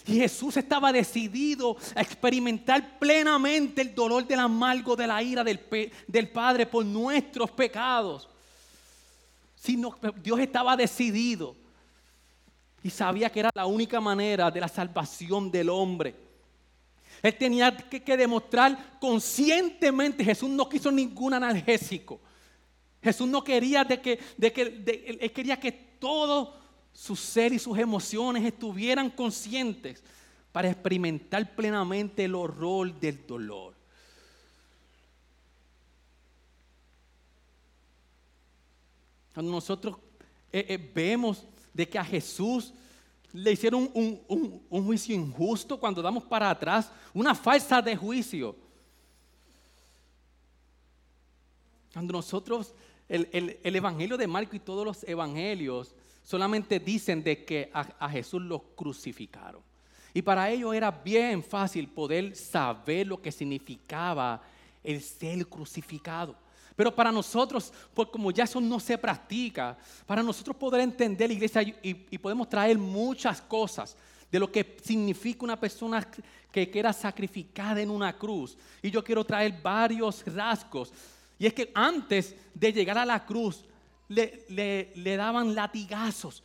Y 0.07 0.15
Jesús 0.15 0.57
estaba 0.57 0.93
decidido 0.93 1.77
a 1.95 2.01
experimentar 2.01 2.99
plenamente 2.99 3.83
el 3.83 3.93
dolor 3.93 4.25
del 4.25 4.39
amargo 4.39 4.95
de 4.95 5.07
la 5.07 5.21
ira 5.21 5.43
del, 5.43 6.29
Padre 6.29 6.65
por 6.65 6.85
nuestros 6.85 7.51
pecados. 7.51 8.29
Sino, 9.57 9.97
Dios 10.23 10.39
estaba 10.39 10.77
decidido 10.77 11.57
y 12.85 12.91
sabía 12.91 13.31
que 13.31 13.41
era 13.41 13.51
la 13.53 13.67
única 13.67 14.01
manera 14.01 14.49
de 14.49 14.61
la 14.61 14.69
salvación 14.69 15.51
del 15.51 15.69
hombre. 15.71 16.15
Él 17.21 17.37
tenía 17.37 17.77
que, 17.77 18.17
demostrar 18.17 18.99
conscientemente, 19.01 20.25
Jesús 20.25 20.51
no 20.51 20.69
quiso 20.69 20.93
ningún 20.93 21.35
analgésico. 21.35 22.21
Jesús 23.03 23.27
no 23.27 23.43
quería 23.43 23.83
de 23.83 24.01
que, 24.01 24.21
de 24.37 24.53
que 24.53 24.63
él 25.21 25.33
quería 25.33 25.59
que 25.59 25.73
todo 25.73 26.66
su 26.97 27.15
ser 27.15 27.53
y 27.53 27.59
sus 27.59 27.79
emociones 27.79 28.43
estuvieran 28.43 29.11
conscientes 29.11 30.03
para 30.51 30.71
experimentar 30.71 31.55
plenamente 31.55 32.25
el 32.25 32.35
horror 32.35 32.91
del 32.99 33.27
dolor. 33.27 33.75
Cuando 39.35 39.53
nosotros 39.53 39.97
eh, 40.51 40.65
eh, 40.71 40.91
vemos 40.95 41.45
de 41.75 41.87
que 41.87 41.99
a 41.99 42.05
Jesús 42.05 42.73
le 43.31 43.53
hicieron 43.53 43.91
un, 43.93 44.63
juicio 44.71 45.15
injusto 45.15 45.79
cuando 45.79 46.01
damos 46.01 46.25
para 46.25 46.49
atrás, 46.49 46.91
una 47.13 47.35
falsa 47.35 47.83
de 47.83 47.95
juicio. 47.95 48.57
Cuando 51.93 52.15
nosotros, 52.15 52.73
el, 53.07 53.59
Evangelio 53.63 54.17
de 54.17 54.27
Marco 54.27 54.57
y 54.57 54.61
todos 54.61 54.87
los 54.87 55.05
evangelios 55.05 55.95
solamente 56.27 56.81
dicen 56.81 57.23
de 57.23 57.45
que 57.45 57.71
a, 57.73 58.11
Jesús 58.11 58.43
lo 58.43 58.59
crucificaron. 58.75 59.63
Y 60.13 60.23
para 60.23 60.51
ellos 60.51 60.75
era 60.75 60.91
bien 60.91 61.41
fácil 61.41 61.87
poder 61.87 62.35
saber 62.35 63.07
lo 63.07 63.23
que 63.23 63.31
significaba 63.31 64.43
el 64.83 65.01
ser 65.01 65.47
crucificado. 65.47 66.35
Pero 66.75 66.93
para 66.93 67.13
nosotros, 67.13 67.73
pues 67.95 68.09
como 68.09 68.33
ya 68.33 68.43
eso 68.43 68.61
no 68.61 68.81
se 68.81 68.99
practica, 68.99 69.79
para 70.05 70.21
nosotros 70.21 70.57
poder 70.57 70.81
entender 70.81 71.29
la 71.29 71.35
iglesia 71.35 71.63
y, 71.63 72.19
podemos 72.19 72.49
traer 72.49 72.77
muchas 72.77 73.41
cosas 73.41 73.97
de 74.31 74.41
lo 74.41 74.51
que 74.51 74.77
significa 74.83 75.45
una 75.45 75.59
persona 75.59 76.05
que 76.51 76.69
queda 76.69 76.93
sacrificada 76.93 77.81
en 77.81 77.91
una 77.91 78.19
cruz. 78.19 78.59
Y 78.83 78.91
yo 78.91 79.05
quiero 79.05 79.25
traer 79.25 79.61
varios 79.63 80.25
rasgos. 80.27 80.93
Y 81.39 81.47
es 81.47 81.53
que 81.53 81.71
antes 81.73 82.35
de 82.53 82.73
llegar 82.73 82.99
a 82.99 83.07
la 83.07 83.25
cruz, 83.25 83.65
le, 84.09 84.93
le 84.95 85.17
daban 85.17 85.55
latigazos 85.55 86.43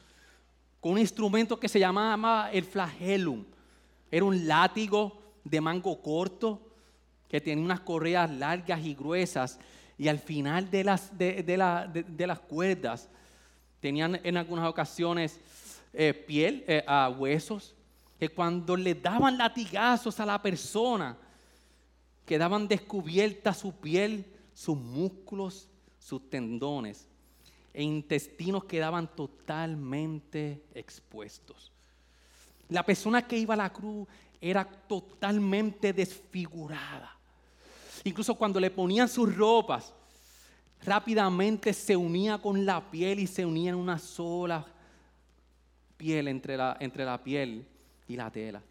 con 0.81 0.93
un 0.93 0.97
instrumento 0.97 1.59
que 1.59 1.69
se 1.69 1.79
llamaba 1.79 2.51
el 2.51 2.65
flagelum. 2.65 3.45
Era 4.09 4.25
un 4.25 4.47
látigo 4.47 5.21
de 5.43 5.61
mango 5.61 6.01
corto 6.01 6.59
que 7.29 7.39
tenía 7.39 7.63
unas 7.63 7.79
correas 7.79 8.29
largas 8.29 8.83
y 8.83 8.95
gruesas 8.95 9.59
y 9.97 10.07
al 10.07 10.17
final 10.17 10.69
de 10.71 10.83
las, 10.83 11.17
de, 11.17 12.25
las 12.27 12.39
cuerdas 12.39 13.07
tenían 13.79 14.19
en 14.23 14.37
algunas 14.37 14.67
ocasiones 14.67 15.39
eh, 15.93 16.13
piel, 16.13 16.65
eh, 16.67 16.83
a 16.87 17.09
huesos, 17.09 17.75
que 18.19 18.29
cuando 18.29 18.75
le 18.75 18.95
daban 18.95 19.37
latigazos 19.37 20.19
a 20.19 20.25
la 20.25 20.41
persona, 20.41 21.15
quedaban 22.25 22.67
descubiertas 22.67 23.57
su 23.59 23.73
piel, 23.73 24.25
sus 24.53 24.77
músculos, 24.77 25.69
sus 25.99 26.29
tendones 26.29 27.10
e 27.73 27.83
intestinos 27.83 28.65
quedaban 28.65 29.15
totalmente 29.15 30.63
expuestos. 30.73 31.71
La 32.69 32.83
persona 32.83 33.27
que 33.27 33.37
iba 33.37 33.53
a 33.53 33.57
la 33.57 33.71
cruz 33.71 34.07
era 34.39 34.65
totalmente 34.65 35.93
desfigurada. 35.93 37.17
Incluso 38.03 38.35
cuando 38.35 38.59
le 38.59 38.71
ponían 38.71 39.07
sus 39.07 39.35
ropas, 39.35 39.93
rápidamente 40.83 41.73
se 41.73 41.95
unía 41.95 42.39
con 42.39 42.65
la 42.65 42.89
piel 42.89 43.19
y 43.19 43.27
se 43.27 43.45
unía 43.45 43.71
en 43.71 43.75
una 43.75 43.99
sola 43.99 44.65
piel 45.97 46.27
entre 46.27 46.57
la, 46.57 46.77
entre 46.79 47.05
la 47.05 47.23
piel 47.23 47.65
y 48.07 48.15
la 48.15 48.31
tela. 48.31 48.61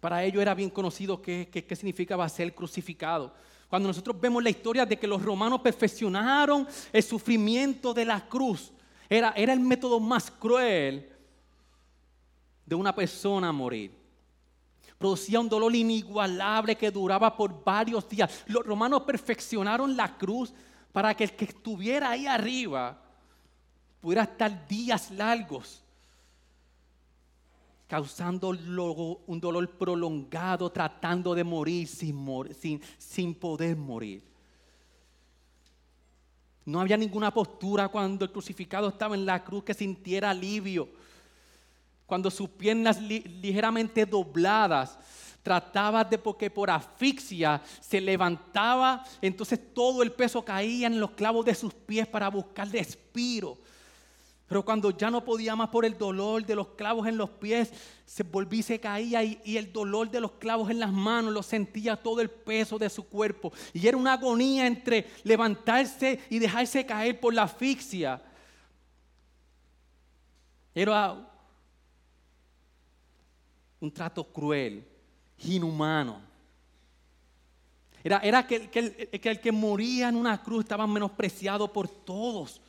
Para 0.00 0.24
ello 0.24 0.42
era 0.42 0.52
bien 0.52 0.68
conocido 0.68 1.22
qué, 1.22 1.48
qué, 1.48 1.76
significaba 1.76 2.28
ser 2.28 2.52
crucificado. 2.52 3.32
Cuando 3.72 3.88
nosotros 3.88 4.20
vemos 4.20 4.42
la 4.42 4.50
historia 4.50 4.84
de 4.84 4.98
que 4.98 5.06
los 5.06 5.22
romanos 5.22 5.62
perfeccionaron 5.62 6.68
el 6.92 7.02
sufrimiento 7.02 7.94
de 7.94 8.04
la 8.04 8.20
cruz, 8.20 8.70
era, 9.08 9.32
era 9.34 9.54
el 9.54 9.60
método 9.60 9.98
más 9.98 10.30
cruel 10.30 11.10
de 12.66 12.74
una 12.74 12.94
persona 12.94 13.50
morir. 13.50 13.90
Producía 14.98 15.40
un 15.40 15.48
dolor 15.48 15.74
inigualable 15.74 16.76
que 16.76 16.90
duraba 16.90 17.34
por 17.34 17.64
varios 17.64 18.06
días. 18.06 18.44
Los 18.46 18.62
romanos 18.66 19.04
perfeccionaron 19.04 19.96
la 19.96 20.18
cruz 20.18 20.52
para 20.92 21.14
que 21.14 21.24
el 21.24 21.32
que 21.32 21.46
estuviera 21.46 22.10
ahí 22.10 22.26
arriba 22.26 23.02
pudiera 24.02 24.24
estar 24.24 24.68
días 24.68 25.10
largos, 25.12 25.81
causando 27.92 28.48
un 28.48 29.38
dolor 29.38 29.68
prolongado, 29.72 30.72
tratando 30.72 31.34
de 31.34 31.44
morir 31.44 31.86
sin, 31.86 32.80
sin, 32.96 33.34
poder 33.34 33.76
morir. 33.76 34.22
No 36.64 36.80
había 36.80 36.96
ninguna 36.96 37.30
postura 37.30 37.88
cuando 37.88 38.24
el 38.24 38.32
crucificado 38.32 38.88
estaba 38.88 39.14
en 39.14 39.26
la 39.26 39.44
cruz 39.44 39.62
que 39.62 39.74
sintiera 39.74 40.30
alivio 40.30 40.88
cuando 42.06 42.30
sus 42.30 42.48
piernas 42.48 42.98
ligeramente 42.98 44.06
dobladas 44.06 44.98
trataba 45.42 46.02
de 46.02 46.16
porque 46.16 46.48
por 46.48 46.70
asfixia 46.70 47.60
se 47.78 48.00
levantaba, 48.00 49.04
entonces 49.20 49.60
todo 49.74 50.02
el 50.02 50.12
peso 50.12 50.42
caía 50.42 50.86
en 50.86 50.98
los 50.98 51.10
clavos 51.10 51.44
de 51.44 51.54
sus 51.54 51.74
pies 51.74 52.06
para 52.06 52.30
buscar 52.30 52.70
respiro. 52.70 53.58
Pero 54.52 54.66
cuando 54.66 54.90
ya 54.90 55.10
no 55.10 55.24
podía 55.24 55.56
más 55.56 55.70
por 55.70 55.86
el 55.86 55.96
dolor 55.96 56.44
de 56.44 56.54
los 56.54 56.68
clavos 56.68 57.06
en 57.06 57.16
los 57.16 57.30
pies, 57.30 57.72
se 58.04 58.22
volvía 58.22 58.60
y 58.60 58.62
se 58.62 58.78
caía 58.78 59.24
y, 59.24 59.56
el 59.56 59.72
dolor 59.72 60.10
de 60.10 60.20
los 60.20 60.32
clavos 60.32 60.68
en 60.68 60.78
las 60.78 60.92
manos 60.92 61.32
lo 61.32 61.42
sentía 61.42 61.96
todo 61.96 62.20
el 62.20 62.28
peso 62.28 62.78
de 62.78 62.90
su 62.90 63.08
cuerpo. 63.08 63.50
Y 63.72 63.86
era 63.86 63.96
una 63.96 64.12
agonía 64.12 64.66
entre 64.66 65.08
levantarse 65.24 66.20
y 66.28 66.38
dejarse 66.38 66.84
caer 66.84 67.18
por 67.18 67.32
la 67.32 67.44
asfixia. 67.44 68.22
Era 70.74 71.16
un 73.80 73.90
trato 73.90 74.22
cruel, 74.22 74.86
inhumano. 75.44 76.20
Era, 78.04 78.18
era 78.18 78.46
que 78.46 78.68
el 79.10 79.40
que 79.40 79.50
moría 79.50 80.10
en 80.10 80.16
una 80.16 80.42
cruz 80.42 80.64
estaba 80.64 80.86
menospreciado 80.86 81.72
por 81.72 81.88
todos. 81.88 82.60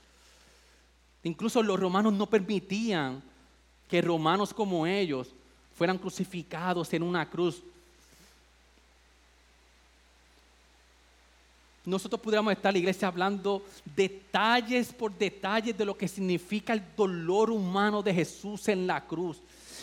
Incluso 1.23 1.63
los 1.63 1.79
romanos 1.79 2.13
no 2.13 2.25
permitían 2.25 3.23
que 3.89 4.01
romanos 4.01 4.53
como 4.53 4.85
ellos 4.85 5.29
fueran 5.75 5.97
crucificados 5.97 6.93
en 6.93 7.03
una 7.03 7.29
cruz. 7.29 7.61
Nosotros 11.85 12.21
pudiéramos 12.21 12.53
estar 12.53 12.71
la 12.71 12.79
iglesia 12.79 13.07
hablando 13.07 13.63
detalles 13.95 14.93
por 14.93 15.11
detalles 15.17 15.77
de 15.77 15.85
lo 15.85 15.97
que 15.97 16.07
significa 16.07 16.73
el 16.73 16.83
dolor 16.95 17.49
humano 17.49 18.01
de 18.01 18.13
Jesús 18.13 18.67
en 18.69 18.87
la 18.87 19.01
cruz. 19.05 19.37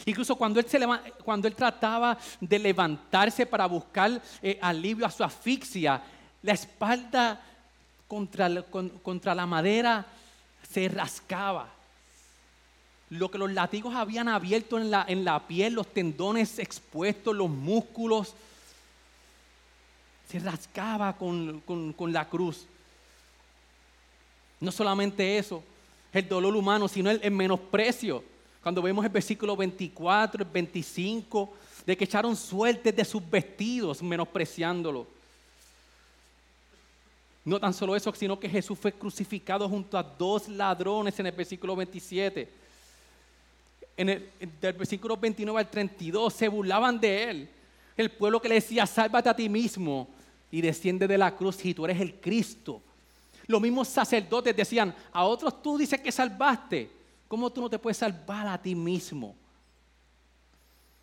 Incluso 0.06 0.34
cuando 0.36 0.60
él, 0.60 0.66
se 0.66 0.80
cuando 1.22 1.46
él 1.46 1.54
trataba 1.54 2.16
de 2.40 2.58
levantarse 2.58 3.44
para 3.44 3.66
buscar 3.66 4.20
eh, 4.42 4.58
alivio 4.62 5.04
a 5.04 5.10
su 5.10 5.22
asfixia, 5.22 6.02
la 6.42 6.52
espalda 6.52 7.40
contra, 8.08 8.62
contra 9.02 9.34
la 9.34 9.44
madera 9.44 10.06
se 10.72 10.88
rascaba. 10.88 11.68
Lo 13.10 13.30
que 13.30 13.38
los 13.38 13.52
latigos 13.52 13.94
habían 13.94 14.28
abierto 14.28 14.78
en 14.78 14.90
la, 14.90 15.04
en 15.08 15.24
la 15.24 15.46
piel, 15.46 15.74
los 15.74 15.92
tendones 15.92 16.58
expuestos, 16.58 17.34
los 17.34 17.50
músculos, 17.50 18.34
se 20.28 20.38
rascaba 20.38 21.16
con, 21.16 21.60
con 21.60 22.12
la 22.12 22.28
cruz. 22.28 22.66
No 24.60 24.70
solamente 24.70 25.38
eso, 25.38 25.62
el 26.12 26.28
dolor 26.28 26.54
humano, 26.54 26.88
sino 26.88 27.10
el, 27.10 27.30
menosprecio. 27.30 28.22
Cuando 28.62 28.82
vemos 28.82 29.04
el 29.04 29.10
versículo 29.10 29.56
24, 29.56 30.42
el 30.42 30.50
25, 30.50 31.50
de 31.86 31.96
que 31.96 32.04
echaron 32.04 32.36
suertes 32.36 32.94
de 32.94 33.04
sus 33.04 33.28
vestidos, 33.28 34.02
menospreciándolo. 34.02 35.06
No 37.44 37.58
tan 37.58 37.72
solo 37.72 37.96
eso, 37.96 38.12
sino 38.14 38.38
que 38.38 38.48
Jesús 38.48 38.78
fue 38.78 38.92
crucificado 38.92 39.68
junto 39.68 39.96
a 39.96 40.02
dos 40.02 40.48
ladrones 40.48 41.18
en 41.18 41.26
el 41.26 41.32
versículo 41.32 41.74
27. 41.74 42.48
En 43.96 44.08
el 44.08 44.30
del 44.60 44.74
versículo 44.74 45.16
29 45.16 45.58
al 45.58 45.70
32 45.70 46.32
se 46.32 46.48
burlaban 46.48 47.00
de 47.00 47.30
él. 47.30 47.48
El 47.96 48.10
pueblo 48.10 48.40
que 48.40 48.48
le 48.48 48.56
decía, 48.56 48.86
sálvate 48.86 49.28
a 49.28 49.36
ti 49.36 49.48
mismo 49.48 50.08
y 50.50 50.60
desciende 50.60 51.06
de 51.06 51.18
la 51.18 51.34
cruz 51.34 51.56
si 51.56 51.74
tú 51.74 51.84
eres 51.84 52.00
el 52.00 52.14
Cristo. 52.14 52.82
Los 53.46 53.60
mismos 53.60 53.88
sacerdotes 53.88 54.56
decían, 54.56 54.94
a 55.12 55.24
otros 55.24 55.62
tú 55.62 55.76
dices 55.76 56.00
que 56.00 56.12
salvaste. 56.12 56.90
¿Cómo 57.26 57.50
tú 57.50 57.60
no 57.60 57.70
te 57.70 57.78
puedes 57.78 57.96
salvar 57.96 58.46
a 58.46 58.60
ti 58.60 58.74
mismo? 58.74 59.34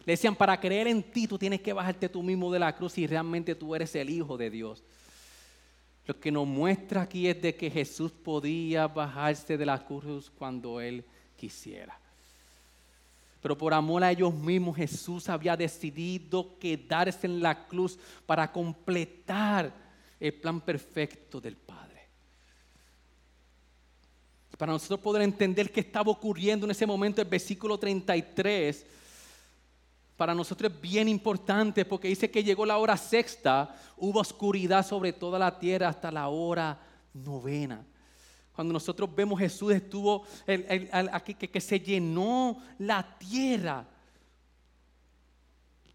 Le 0.06 0.14
decían, 0.14 0.36
para 0.36 0.60
creer 0.60 0.88
en 0.88 1.04
ti 1.04 1.28
tú 1.28 1.38
tienes 1.38 1.62
que 1.62 1.74
bajarte 1.74 2.08
tú 2.10 2.24
mismo 2.24 2.52
de 2.52 2.60
la 2.60 2.76
cruz 2.76 2.98
y 2.98 3.08
realmente 3.08 3.56
tú 3.56 3.76
eres 3.76 3.94
el 3.96 4.10
Hijo 4.10 4.38
de 4.38 4.50
Dios. 4.50 4.84
Lo 6.08 6.18
que 6.18 6.32
nos 6.32 6.48
muestra 6.48 7.02
aquí 7.02 7.28
es 7.28 7.42
de 7.42 7.54
que 7.54 7.70
Jesús 7.70 8.12
podía 8.12 8.88
bajarse 8.88 9.58
de 9.58 9.66
la 9.66 9.86
cruz 9.86 10.32
cuando 10.38 10.80
Él 10.80 11.04
quisiera. 11.36 12.00
Pero 13.42 13.58
por 13.58 13.74
amor 13.74 14.04
a 14.04 14.12
ellos 14.12 14.34
mismos 14.34 14.78
Jesús 14.78 15.28
había 15.28 15.58
decidido 15.58 16.58
quedarse 16.60 17.28
en 17.28 17.42
la 17.42 17.68
cruz 17.68 18.00
para 18.26 18.50
completar 18.52 19.72
el 20.20 20.34
plan 20.34 20.62
perfecto 20.62 21.42
del 21.42 21.58
Padre. 21.58 22.08
Para 24.58 24.72
nosotros 24.72 25.00
poder 25.02 25.22
entender 25.22 25.72
qué 25.72 25.82
estaba 25.82 26.12
ocurriendo 26.12 26.66
en 26.66 26.72
ese 26.72 26.88
momento, 26.88 27.22
el 27.22 27.28
versículo 27.28 27.78
33 27.78 28.86
para 30.18 30.34
nosotros 30.34 30.72
es 30.74 30.82
bien 30.82 31.08
importante 31.08 31.86
porque 31.86 32.08
dice 32.08 32.32
que 32.32 32.44
llegó 32.44 32.66
la 32.66 32.80
hora 32.80 32.98
sexta, 32.98 33.76
hubo 33.96 34.20
oscuridad 34.20 34.86
sobre 34.86 35.14
toda 35.14 35.38
la 35.38 35.60
tierra 35.60 35.90
hasta 35.90 36.12
la 36.12 36.28
hora 36.28 36.80
novena. 37.14 37.86
Cuando 38.52 38.74
nosotros 38.74 39.14
vemos 39.16 39.40
Jesús 39.40 39.72
estuvo, 39.72 40.24
aquí, 41.12 41.36
que, 41.36 41.48
que 41.48 41.62
se 41.62 41.80
llenó 41.80 42.58
la 42.80 43.18
tierra 43.20 43.86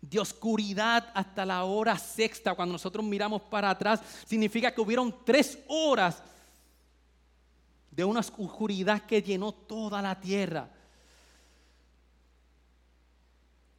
de 0.01 0.21
oscuridad 0.21 1.11
hasta 1.15 1.45
la 1.45 1.65
hora 1.65 1.99
sexta. 1.99 2.55
Cuando 2.55 2.75
nosotros 2.75 3.05
miramos 3.05 3.43
para 3.43 3.71
atrás, 3.71 4.01
significa 4.25 4.73
que 4.73 4.81
hubieron 4.81 5.13
tres 5.25 5.59
horas 5.67 6.23
de 7.91 8.05
una 8.05 8.21
oscuridad 8.21 9.03
que 9.03 9.21
llenó 9.21 9.51
toda 9.51 10.01
la 10.01 10.21
tierra. 10.21 10.71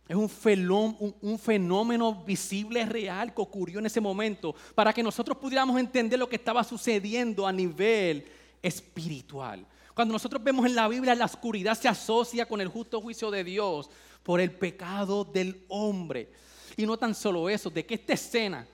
Es 0.08 0.18
un 0.18 1.40
fenómeno, 1.40 2.24
visible 2.26 2.86
real 2.86 3.34
que 3.34 3.42
ocurrió 3.42 3.80
en 3.80 3.86
ese 3.86 4.02
momento 4.02 4.54
para 4.76 4.92
que 4.92 5.02
nosotros 5.02 5.38
pudiéramos 5.38 5.80
entender 5.80 6.20
lo 6.20 6.28
que 6.28 6.36
estaba 6.36 6.64
sucediendo 6.64 7.48
a 7.48 7.54
nivel 7.54 8.26
espiritual. 8.62 9.66
Cuando 9.96 10.12
nosotros 10.12 10.44
vemos 10.44 10.66
en 10.66 10.76
la 10.76 10.90
Biblia 10.90 11.16
la 11.16 11.26
oscuridad 11.26 11.80
se 11.80 11.88
asocia 11.88 12.46
con 12.46 12.60
el 12.60 12.68
justo 12.68 13.00
juicio 13.00 13.32
de 13.32 13.46
Dios 13.46 13.90
por 14.24 14.42
el 14.42 14.52
pecado 14.52 15.24
del 15.24 15.64
hombre. 15.70 16.30
Y 16.76 16.86
no 16.86 16.98
tan 16.98 17.16
solo 17.16 17.48
eso, 17.48 17.70
de 17.70 17.86
que 17.86 17.94
esta 17.94 18.14
escena, 18.14 18.68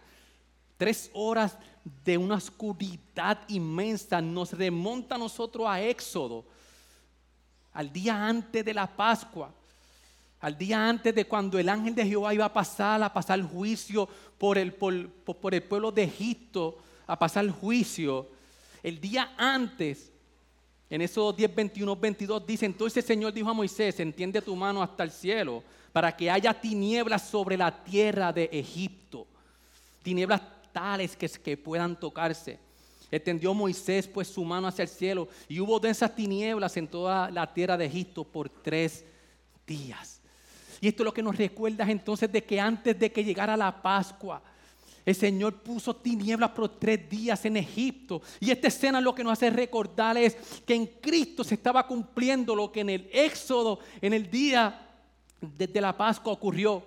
tres 0.78 1.12
horas 1.14 1.58
de 2.04 2.18
una 2.18 2.36
oscuridad 2.36 3.40
inmensa, 3.50 4.20
nos 4.20 4.54
remonta 4.54 5.14
a 5.14 5.20
nosotros 5.20 5.68
a 5.68 5.80
Éxodo, 5.82 6.46
al 7.72 7.94
día 7.94 8.26
antes 8.26 8.66
de 8.66 8.74
la 8.74 8.88
Pascua 8.88 9.54
al 10.42 10.58
día 10.58 10.88
antes 10.88 11.14
de 11.14 11.26
cuando 11.26 11.60
el 11.60 11.68
ángel 11.68 11.94
de 11.94 12.06
Jehová 12.06 12.34
iba 12.34 12.46
a 12.46 12.54
pasar, 12.54 13.02
a 13.04 13.12
pasar 13.12 13.42
juicio 13.42 14.08
por 14.38 14.58
el, 14.58 14.74
por, 14.74 15.54
el 15.54 15.64
pueblo 15.64 15.92
de 15.92 16.04
Egipto, 16.04 16.78
a 17.06 17.20
pasar 17.20 17.50
juicio, 17.50 18.28
el 18.82 19.02
día 19.02 19.34
antes, 19.38 20.12
en 20.90 21.02
esos 21.02 21.36
10, 21.36 21.54
21, 21.54 21.96
22, 21.96 22.48
dice, 22.48 22.66
entonces 22.66 23.04
el 23.04 23.08
Señor 23.08 23.34
dijo 23.34 23.50
a 23.50 23.54
Moisés, 23.54 24.00
entiende 24.00 24.42
tu 24.42 24.56
mano 24.56 24.82
hasta 24.82 25.04
el 25.04 25.12
cielo, 25.12 25.62
para 25.92 26.16
que 26.16 26.32
haya 26.32 26.54
tinieblas 26.54 27.28
sobre 27.28 27.58
la 27.58 27.84
tierra 27.84 28.32
de 28.32 28.50
Egipto, 28.54 29.28
tinieblas 30.02 30.42
tales 30.72 31.18
que, 31.18 31.28
que 31.28 31.58
puedan 31.58 32.00
tocarse. 32.00 32.60
Extendió 33.12 33.54
Moisés 33.54 34.08
pues 34.08 34.28
su 34.28 34.46
mano 34.46 34.68
hacia 34.68 34.84
el 34.84 34.90
cielo 34.90 35.28
y 35.48 35.60
hubo 35.60 35.80
densas 35.80 36.16
tinieblas 36.16 36.78
en 36.78 36.88
toda 36.88 37.30
la 37.32 37.52
tierra 37.52 37.76
de 37.76 37.86
Egipto 37.86 38.24
por 38.24 38.50
tres 38.50 39.04
días. 39.66 40.19
Y 40.82 40.88
esto 40.88 41.04
es 41.04 41.06
lo 41.06 41.14
que 41.14 41.24
nos 41.24 41.38
recuerda 41.38 41.90
entonces 41.90 42.32
de 42.32 42.44
que 42.44 42.60
antes 42.60 42.98
de 42.98 43.12
que 43.12 43.24
llegara 43.24 43.58
la 43.58 43.82
Pascua, 43.82 44.42
el 45.06 45.16
Señor 45.16 45.56
puso 45.56 45.96
tinieblas 45.96 46.52
por 46.52 46.70
tres 46.80 47.10
días 47.10 47.44
en 47.46 47.58
Egipto. 47.58 48.22
Y 48.40 48.52
esta 48.52 48.68
escena 48.68 49.02
lo 49.02 49.16
que 49.16 49.24
nos 49.24 49.34
hace 49.34 49.50
recordar 49.50 50.18
es 50.18 50.36
que 50.66 50.76
en 50.76 50.86
Cristo 50.86 51.44
se 51.44 51.56
estaba 51.56 51.88
cumpliendo 51.88 52.56
lo 52.56 52.72
que 52.72 52.82
en 52.82 52.90
el 52.92 53.10
Éxodo, 53.12 53.80
en 54.02 54.14
el 54.14 54.30
día 54.30 54.88
desde 55.42 55.82
la 55.82 55.98
Pascua 55.98 56.34
ocurrió. 56.34 56.84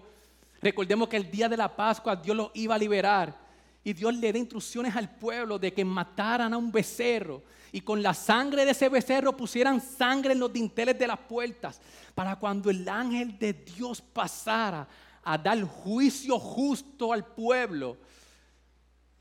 Recordemos 0.61 1.09
que 1.09 1.16
el 1.16 1.31
día 1.31 1.48
de 1.48 1.57
la 1.57 1.74
Pascua 1.74 2.14
Dios 2.14 2.37
lo 2.37 2.50
iba 2.55 2.74
a 2.74 2.78
liberar. 2.78 3.41
Y 3.85 3.92
Dios 3.92 4.14
le 4.14 4.33
da 4.33 4.38
instrucciones 4.38 4.95
al 4.95 5.11
pueblo 5.11 5.59
de 5.59 5.73
que 5.73 5.85
mataran 5.85 6.55
a 6.55 6.59
un 6.59 6.71
becerro 6.71 7.42
y 7.73 7.81
con 7.81 8.03
la 8.03 8.12
sangre 8.12 8.64
de 8.64 8.73
ese 8.73 8.88
becerro 8.90 9.37
pusieran 9.37 9.81
sangre 9.81 10.35
en 10.35 10.38
los 10.38 10.53
dinteles 10.53 10.99
de 10.99 11.07
las 11.07 11.18
puertas, 11.18 11.81
para 12.14 12.37
cuando 12.37 12.68
el 12.68 12.87
ángel 12.87 13.38
de 13.38 13.55
Dios 13.55 14.03
pasara 14.03 14.87
a 15.25 15.38
dar 15.38 15.62
juicio 15.62 16.38
justo 16.38 17.12
al 17.12 17.25
pueblo, 17.25 17.97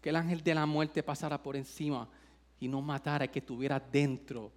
que 0.02 0.10
el 0.10 0.17
ángel 0.17 0.43
de 0.43 0.54
la 0.54 0.65
muerte 0.65 1.02
pasara 1.02 1.41
por 1.41 1.56
encima 1.56 2.08
y 2.60 2.67
no 2.67 2.82
matara, 2.82 3.28
que 3.28 3.39
estuviera 3.39 3.80
dentro, 3.80 4.52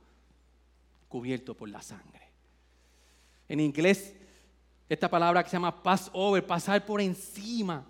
cubierto 1.08 1.54
por 1.54 1.68
la 1.68 1.80
sangre. 1.80 2.28
En 3.48 3.60
inglés, 3.60 4.14
esta 4.88 5.08
palabra 5.08 5.44
que 5.44 5.50
se 5.50 5.56
llama 5.56 5.82
Passover, 5.82 6.44
pasar 6.44 6.84
por 6.84 7.00
encima, 7.00 7.84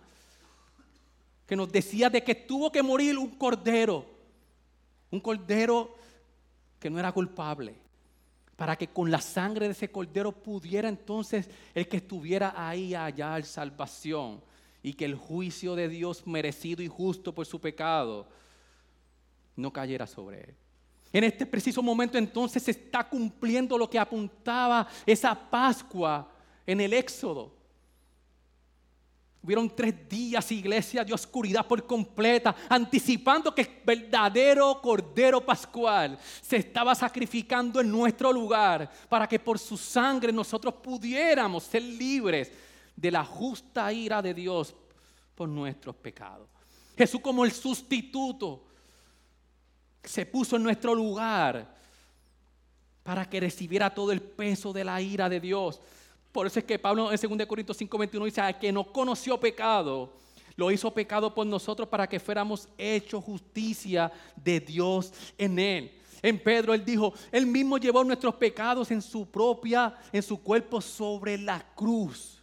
que 1.47 1.57
nos 1.57 1.71
decía 1.71 2.09
de 2.11 2.23
que 2.23 2.35
tuvo 2.35 2.71
que 2.73 2.83
morir 2.83 3.19
un 3.19 3.31
cordero 3.31 4.15
un 5.15 5.21
cordero 5.21 5.95
que 6.81 6.91
no 6.91 6.99
era 6.99 7.13
culpable, 7.13 7.77
para 8.57 8.77
que 8.77 8.89
con 8.89 9.11
la 9.11 9.21
sangre 9.21 9.67
de 9.67 9.73
ese 9.73 9.91
cordero 9.91 10.33
pudiera 10.33 10.89
entonces 10.89 11.49
el 11.73 11.89
que 11.89 11.99
estuviera 11.99 12.53
ahí 12.57 12.95
hallar 12.95 13.45
salvación 13.45 14.43
y 14.83 14.93
que 14.93 15.05
el 15.05 15.15
juicio 15.15 15.75
de 15.77 15.89
Dios 15.89 16.27
merecido 16.27 16.83
y 16.83 16.89
justo 16.89 17.33
por 17.33 17.47
su 17.47 17.61
pecado 17.61 18.27
no 19.57 19.73
cayera 19.73 20.07
sobre 20.07 20.41
él. 20.41 20.55
En 21.13 21.23
este 21.23 21.47
preciso 21.47 21.81
momento 21.81 22.19
entonces 22.19 22.63
se 22.63 22.73
está 22.73 23.09
cumpliendo 23.09 23.79
lo 23.79 23.89
que 23.89 24.01
apuntaba 24.01 24.89
esa 25.07 25.35
Pascua 25.49 26.29
en 26.67 26.81
el 26.81 26.93
Éxodo. 26.93 27.53
Hubieron 29.45 29.69
tres 29.77 30.09
días, 30.09 30.51
iglesia, 30.53 31.05
de 31.05 31.13
oscuridad 31.13 31.67
por 31.67 31.87
completa, 31.87 32.57
anticipando 32.67 33.55
que 33.55 33.61
el 33.61 33.69
verdadero 33.85 34.81
Cordero 34.81 35.45
Pascual 35.45 36.19
se 36.41 36.57
estaba 36.57 36.95
sacrificando 36.95 37.79
en 37.79 37.91
nuestro 37.91 38.33
lugar 38.33 38.91
para 39.07 39.29
que 39.29 39.39
por 39.39 39.59
su 39.59 39.77
sangre 39.77 40.33
nosotros 40.33 40.73
pudiéramos 40.83 41.65
ser 41.65 41.83
libres 41.83 42.51
de 42.97 43.11
la 43.11 43.23
justa 43.23 43.93
ira 43.93 44.23
de 44.23 44.33
Dios 44.33 44.75
por 45.35 45.47
nuestros 45.47 45.95
pecados. 45.97 46.49
Jesús 46.97 47.21
como 47.21 47.45
el 47.45 47.53
sustituto 47.53 48.65
se 50.03 50.25
puso 50.25 50.57
en 50.57 50.63
nuestro 50.63 50.95
lugar 50.95 51.77
para 53.03 53.29
que 53.29 53.41
recibiera 53.41 53.93
todo 53.93 54.11
el 54.11 54.23
peso 54.23 54.73
de 54.73 54.85
la 54.85 55.03
ira 55.03 55.29
de 55.29 55.39
Dios. 55.39 55.83
Por 56.35 56.49
eso 56.49 56.59
es 56.59 56.65
que 56.65 56.81
Pablo 56.81 57.13
en 57.13 57.39
2 57.39 57.47
Corintios 57.47 57.81
5:21 57.81 58.25
dice, 58.25 58.41
a 58.41 58.59
que 58.59 58.73
no 58.73 58.83
conoció 58.83 59.39
pecado, 59.39 60.15
lo 60.57 60.69
hizo 60.73 60.93
pecado 60.93 61.33
por 61.33 61.47
nosotros 61.47 61.89
para 61.89 62.09
que 62.09 62.19
fuéramos 62.19 62.69
hechos 62.77 63.23
justicia 63.23 64.11
de 64.35 64.59
Dios 64.59 65.13
en 65.39 65.61
él. 65.61 66.03
En 66.21 66.43
Pedro 66.43 66.75
él 66.75 66.85
dijo, 66.85 67.15
él 67.31 67.47
mismo 67.47 67.79
llevó 67.79 68.03
nuestros 68.03 68.35
pecados 68.35 68.91
en 68.91 69.01
su 69.01 69.31
propia, 69.31 69.97
en 70.13 70.25
su 70.25 70.43
cuerpo 70.43 70.81
sobre 70.81 71.39
la 71.39 71.65
cruz. 71.77 72.43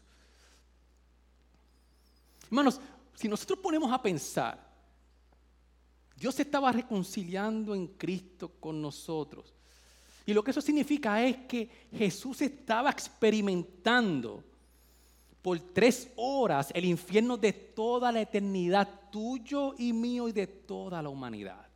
Hermanos, 2.45 2.79
si 3.13 3.27
nosotros 3.27 3.59
ponemos 3.59 3.91
a 3.91 4.01
pensar, 4.01 4.57
Dios 6.15 6.39
estaba 6.39 6.71
reconciliando 6.71 7.75
en 7.75 7.87
Cristo 7.87 8.53
con 8.57 8.81
nosotros. 8.81 9.53
Y 10.25 10.33
lo 10.33 10.43
que 10.43 10.51
eso 10.51 10.61
significa 10.61 11.23
es 11.23 11.37
que 11.47 11.69
Jesús 11.91 12.41
estaba 12.41 12.89
experimentando 12.89 14.43
por 15.41 15.59
tres 15.59 16.11
horas 16.15 16.71
el 16.73 16.85
infierno 16.85 17.37
de 17.37 17.53
toda 17.53 18.11
la 18.11 18.21
eternidad, 18.21 18.87
tuyo 19.11 19.73
y 19.77 19.91
mío 19.93 20.27
y 20.27 20.31
de 20.31 20.47
toda 20.47 21.01
la 21.01 21.09
humanidad. 21.09 21.67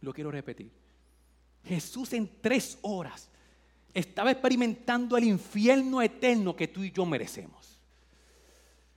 Lo 0.00 0.12
quiero 0.12 0.30
repetir. 0.30 0.70
Jesús 1.64 2.12
en 2.12 2.30
tres 2.40 2.78
horas 2.82 3.28
estaba 3.92 4.30
experimentando 4.30 5.16
el 5.16 5.24
infierno 5.24 6.02
eterno 6.02 6.54
que 6.54 6.68
tú 6.68 6.84
y 6.84 6.92
yo 6.92 7.06
merecemos 7.06 7.73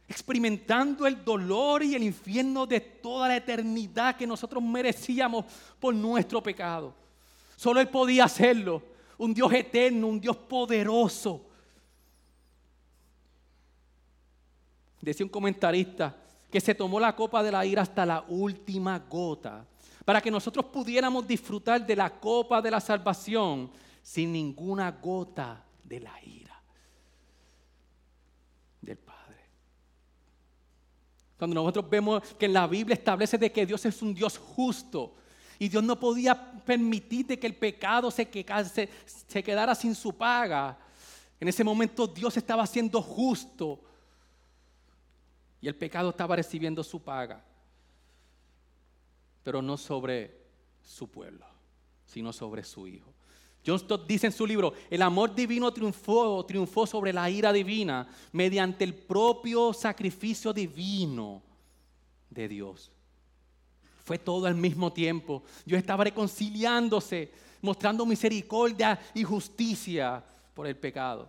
experimentando 0.08 1.06
el 1.06 1.24
dolor 1.24 1.84
y 1.84 1.96
el 1.96 2.04
infierno 2.04 2.66
de 2.66 2.80
toda 2.80 3.28
la 3.28 3.36
eternidad 3.36 4.16
que 4.16 4.26
nosotros 4.26 4.64
merecíamos 4.64 5.46
por 5.80 5.94
nuestro 5.94 6.42
pecado. 6.42 6.94
Solo 7.56 7.82
Él 7.82 7.90
podía 7.90 8.26
hacerlo. 8.26 8.82
Un 9.18 9.34
Dios 9.34 9.52
eterno, 9.52 10.08
un 10.08 10.20
Dios 10.20 10.38
poderoso. 10.38 11.42
Decía 15.02 15.26
un 15.26 15.32
comentarista 15.32 16.16
que 16.50 16.62
se 16.62 16.76
tomó 16.76 17.00
la 17.00 17.16
copa 17.16 17.44
de 17.44 17.52
la 17.52 17.66
ira 17.66 17.82
hasta 17.82 18.06
la 18.06 18.24
última 18.28 19.00
gota 19.00 19.66
para 20.06 20.22
que 20.22 20.32
nosotros 20.32 20.66
pudiéramos 20.66 21.28
disfrutar 21.28 21.86
de 21.86 21.96
la 21.96 22.10
copa 22.10 22.62
de 22.62 22.72
la 22.72 22.80
salvación 22.80 23.70
sin 24.02 24.32
ninguna 24.32 24.92
gota 24.92 25.66
de 25.84 26.00
la 26.00 26.24
ira. 26.24 26.38
Cuando 31.38 31.54
nosotros 31.56 31.90
vemos 31.90 32.24
que 32.38 32.46
en 32.46 32.54
la 32.54 32.66
Biblia 32.68 32.96
establece 32.96 33.38
de 33.38 33.52
que 33.52 33.66
Dios 33.66 33.86
es 33.86 34.02
un 34.02 34.14
Dios 34.14 34.38
justo 34.38 35.16
y 35.60 35.70
Dios 35.70 35.84
no 35.84 36.00
podía 36.00 36.52
permitir 36.64 37.40
que 37.40 37.48
el 37.48 37.56
pecado 37.56 38.10
se, 38.12 38.28
se 39.28 39.44
quedara 39.44 39.76
sin 39.76 39.94
su 39.94 40.16
paga. 40.16 40.78
En 41.40 41.48
ese 41.48 41.64
momento 41.64 42.08
Dios 42.08 42.36
estaba 42.38 42.66
siendo 42.66 43.02
justo 43.02 43.82
y 45.62 45.68
el 45.68 45.76
pecado 45.76 46.10
estaba 46.10 46.36
recibiendo 46.36 46.84
su 46.84 47.02
paga, 47.02 47.44
pero 49.44 49.62
no 49.62 49.78
sobre 49.78 50.38
su 50.82 51.10
pueblo, 51.10 51.46
sino 52.06 52.32
sobre 52.34 52.64
su 52.64 52.88
Hijo. 52.88 53.17
John 53.68 53.80
Stott 53.80 54.08
dice 54.08 54.28
en 54.28 54.32
su 54.32 54.48
libro, 54.48 54.74
el 54.90 55.02
amor 55.02 55.36
divino 55.36 55.74
triunfó, 55.74 56.46
triunfó 56.46 56.88
sobre 56.88 57.12
la 57.12 57.30
ira 57.30 57.52
divina 57.52 58.08
mediante 58.32 58.86
el 58.86 58.94
propio 58.94 59.74
sacrificio 59.74 60.54
divino 60.54 61.44
de 62.30 62.48
Dios. 62.48 62.90
Fue 64.06 64.18
todo 64.18 64.46
al 64.46 64.56
mismo 64.56 64.94
tiempo. 64.94 65.44
Dios 65.66 65.80
estaba 65.80 66.06
reconciliándose, 66.06 67.30
mostrando 67.62 68.06
misericordia 68.06 68.98
y 69.14 69.26
justicia 69.26 70.24
por 70.54 70.66
el 70.66 70.78
pecado. 70.78 71.28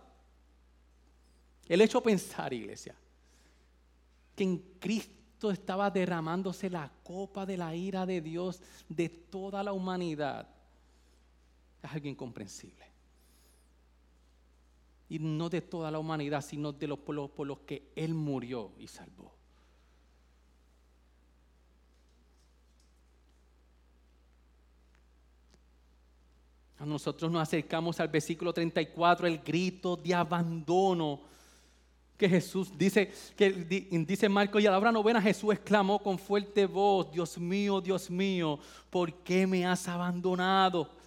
El 1.67 1.81
hecho 1.81 2.01
pensar, 2.01 2.53
iglesia, 2.53 2.95
que 4.33 4.45
en 4.45 4.57
Cristo 4.79 5.51
estaba 5.51 5.91
derramándose 5.91 6.69
la 6.69 6.89
copa 7.03 7.45
de 7.45 7.57
la 7.57 7.75
ira 7.75 8.05
de 8.05 8.21
Dios 8.21 8.61
de 8.87 9.09
toda 9.09 9.61
la 9.61 9.73
humanidad 9.73 10.47
es 11.81 11.91
algo 11.91 12.07
incomprensible. 12.07 12.85
Y 15.09 15.19
no 15.19 15.49
de 15.49 15.61
toda 15.61 15.89
la 15.89 15.99
humanidad, 15.99 16.41
sino 16.41 16.71
de 16.71 16.87
los 16.87 16.99
pueblos 16.99 17.31
por 17.31 17.47
los 17.47 17.59
que 17.59 17.91
Él 17.95 18.13
murió 18.13 18.71
y 18.77 18.87
salvó. 18.87 19.33
Nosotros 26.85 27.29
nos 27.29 27.41
acercamos 27.41 27.99
al 27.99 28.07
versículo 28.07 28.53
34, 28.53 29.27
el 29.27 29.39
grito 29.39 29.97
de 29.97 30.13
abandono 30.13 31.21
que 32.17 32.29
Jesús 32.29 32.77
dice, 32.77 33.11
que 33.35 33.51
dice 33.51 34.27
Marco, 34.29 34.59
y 34.59 34.67
a 34.67 34.71
la 34.71 34.77
hora 34.77 34.91
novena 34.91 35.21
Jesús 35.21 35.53
exclamó 35.53 35.99
con 35.99 36.19
fuerte 36.19 36.65
voz, 36.65 37.11
Dios 37.11 37.37
mío, 37.37 37.79
Dios 37.79 38.09
mío, 38.09 38.59
¿por 38.89 39.13
qué 39.23 39.47
me 39.47 39.65
has 39.65 39.87
abandonado? 39.87 40.98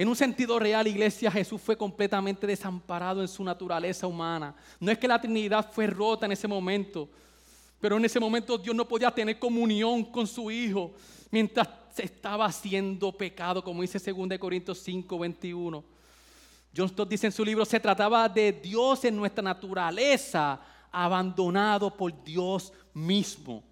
En 0.00 0.08
un 0.08 0.16
sentido 0.16 0.58
real, 0.58 0.86
iglesia, 0.86 1.30
Jesús 1.30 1.60
fue 1.60 1.76
completamente 1.76 2.46
desamparado 2.46 3.20
en 3.20 3.28
su 3.28 3.44
naturaleza 3.44 4.06
humana. 4.06 4.54
No 4.78 4.90
es 4.90 4.96
que 4.96 5.06
la 5.06 5.20
Trinidad 5.20 5.70
fue 5.70 5.86
rota 5.88 6.24
en 6.24 6.32
ese 6.32 6.48
momento, 6.48 7.06
pero 7.78 7.98
en 7.98 8.06
ese 8.06 8.18
momento 8.18 8.56
Dios 8.56 8.74
no 8.74 8.88
podía 8.88 9.10
tener 9.10 9.38
comunión 9.38 10.04
con 10.04 10.26
su 10.26 10.50
Hijo 10.50 10.94
mientras 11.30 11.68
se 11.92 12.06
estaba 12.06 12.46
haciendo 12.46 13.12
pecado, 13.12 13.62
como 13.62 13.82
dice 13.82 13.98
2 13.98 14.38
Corintios 14.38 14.78
5, 14.78 15.18
21. 15.18 15.84
John 16.74 16.88
Stott 16.88 17.10
dice 17.10 17.26
en 17.26 17.32
su 17.32 17.44
libro, 17.44 17.66
se 17.66 17.78
trataba 17.78 18.26
de 18.26 18.52
Dios 18.52 19.04
en 19.04 19.14
nuestra 19.14 19.42
naturaleza, 19.42 20.58
abandonado 20.90 21.94
por 21.94 22.24
Dios 22.24 22.72
mismo. 22.94 23.62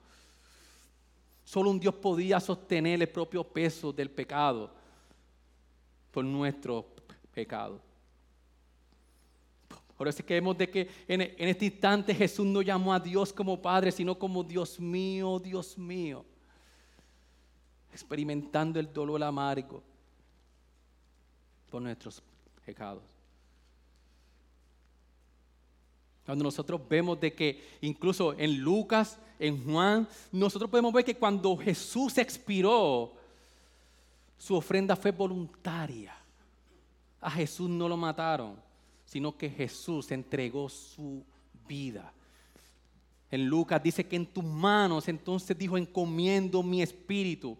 Solo 1.43 1.71
un 1.71 1.81
Dios 1.81 1.95
podía 1.95 2.39
sostener 2.39 3.01
el 3.01 3.09
propio 3.09 3.43
peso 3.43 3.95
del 3.95 4.11
pecado 4.11 4.77
por 6.11 6.25
nuestro 6.25 6.87
pecado. 7.33 7.81
Por 9.97 10.07
eso 10.07 10.21
es 10.21 10.25
que 10.25 10.35
vemos 10.35 10.57
de 10.57 10.71
que 10.71 10.89
en, 11.09 11.23
en 11.23 11.49
este 11.49 11.65
instante 11.65 12.15
Jesús 12.15 12.47
no 12.47 12.63
llamó 12.63 12.95
a 12.95 13.01
Dios 13.01 13.33
como 13.33 13.61
Padre, 13.61 13.91
sino 13.91 14.17
como 14.17 14.45
Dios 14.45 14.79
mío, 14.79 15.41
Dios 15.41 15.77
mío. 15.77 16.25
Experimentando 17.93 18.79
el 18.79 18.93
dolor 18.93 19.23
amargo 19.25 19.83
por 21.69 21.83
nuestros 21.83 22.23
pecados. 22.65 23.03
Cuando 26.25 26.45
nosotros 26.45 26.81
vemos 26.89 27.19
de 27.19 27.33
que 27.33 27.79
incluso 27.81 28.35
en 28.39 28.61
Lucas, 28.61 29.19
en 29.39 29.65
Juan, 29.65 30.07
nosotros 30.31 30.71
podemos 30.71 30.93
ver 30.93 31.05
que 31.05 31.17
cuando 31.17 31.57
Jesús 31.57 32.19
expiró, 32.19 33.15
su 34.39 34.55
ofrenda 34.55 34.97
fue 34.97 35.11
voluntaria. 35.11 36.15
A 37.21 37.31
Jesús 37.31 37.69
no 37.69 37.89
lo 37.89 37.97
mataron, 37.97 38.57
sino 39.05 39.37
que 39.37 39.51
Jesús 39.51 40.11
entregó 40.13 40.69
su 40.69 41.25
vida. 41.67 42.13
En 43.31 43.47
Lucas 43.47 43.83
dice 43.83 44.07
que 44.07 44.17
en 44.17 44.27
tus 44.27 44.45
manos, 44.45 45.09
entonces 45.09 45.59
dijo, 45.59 45.77
encomiendo 45.77 46.63
mi 46.63 46.81
espíritu. 46.81 47.59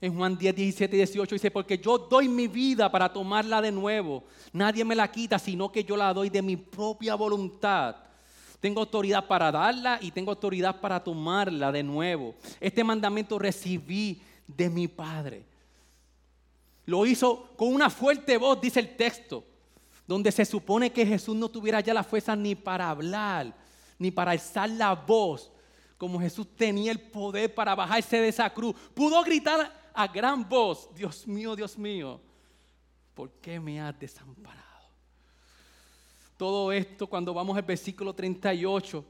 En 0.00 0.14
Juan 0.14 0.36
10, 0.36 0.54
17 0.54 0.96
y 0.96 0.98
18 0.98 1.34
dice, 1.36 1.50
porque 1.50 1.78
yo 1.78 1.96
doy 1.96 2.28
mi 2.28 2.46
vida 2.48 2.90
para 2.90 3.10
tomarla 3.10 3.62
de 3.62 3.72
nuevo. 3.72 4.24
Nadie 4.52 4.84
me 4.84 4.94
la 4.94 5.10
quita, 5.10 5.38
sino 5.38 5.72
que 5.72 5.84
yo 5.84 5.96
la 5.96 6.12
doy 6.12 6.28
de 6.28 6.42
mi 6.42 6.56
propia 6.56 7.14
voluntad. 7.14 7.96
Tengo 8.60 8.80
autoridad 8.80 9.26
para 9.26 9.52
darla 9.52 9.98
y 10.02 10.10
tengo 10.10 10.30
autoridad 10.32 10.80
para 10.80 11.02
tomarla 11.02 11.70
de 11.70 11.82
nuevo. 11.82 12.34
Este 12.60 12.82
mandamiento 12.84 13.38
recibí 13.38 14.20
de 14.46 14.70
mi 14.70 14.88
Padre. 14.88 15.44
Lo 16.86 17.06
hizo 17.06 17.50
con 17.56 17.72
una 17.72 17.88
fuerte 17.90 18.36
voz, 18.36 18.60
dice 18.60 18.80
el 18.80 18.96
texto, 18.96 19.44
donde 20.06 20.30
se 20.30 20.44
supone 20.44 20.92
que 20.92 21.06
Jesús 21.06 21.34
no 21.34 21.48
tuviera 21.48 21.80
ya 21.80 21.94
la 21.94 22.04
fuerza 22.04 22.36
ni 22.36 22.54
para 22.54 22.90
hablar, 22.90 23.54
ni 23.98 24.10
para 24.10 24.32
alzar 24.32 24.68
la 24.68 24.94
voz, 24.94 25.50
como 25.96 26.20
Jesús 26.20 26.46
tenía 26.56 26.92
el 26.92 27.00
poder 27.00 27.54
para 27.54 27.74
bajarse 27.74 28.20
de 28.20 28.28
esa 28.28 28.50
cruz, 28.52 28.74
pudo 28.92 29.22
gritar 29.22 29.72
a 29.94 30.06
gran 30.08 30.46
voz, 30.46 30.90
Dios 30.94 31.26
mío, 31.26 31.56
Dios 31.56 31.78
mío, 31.78 32.20
¿por 33.14 33.30
qué 33.40 33.58
me 33.58 33.80
has 33.80 33.98
desamparado? 33.98 34.64
Todo 36.36 36.72
esto 36.72 37.06
cuando 37.06 37.32
vamos 37.32 37.56
al 37.56 37.62
versículo 37.62 38.12
38, 38.12 39.04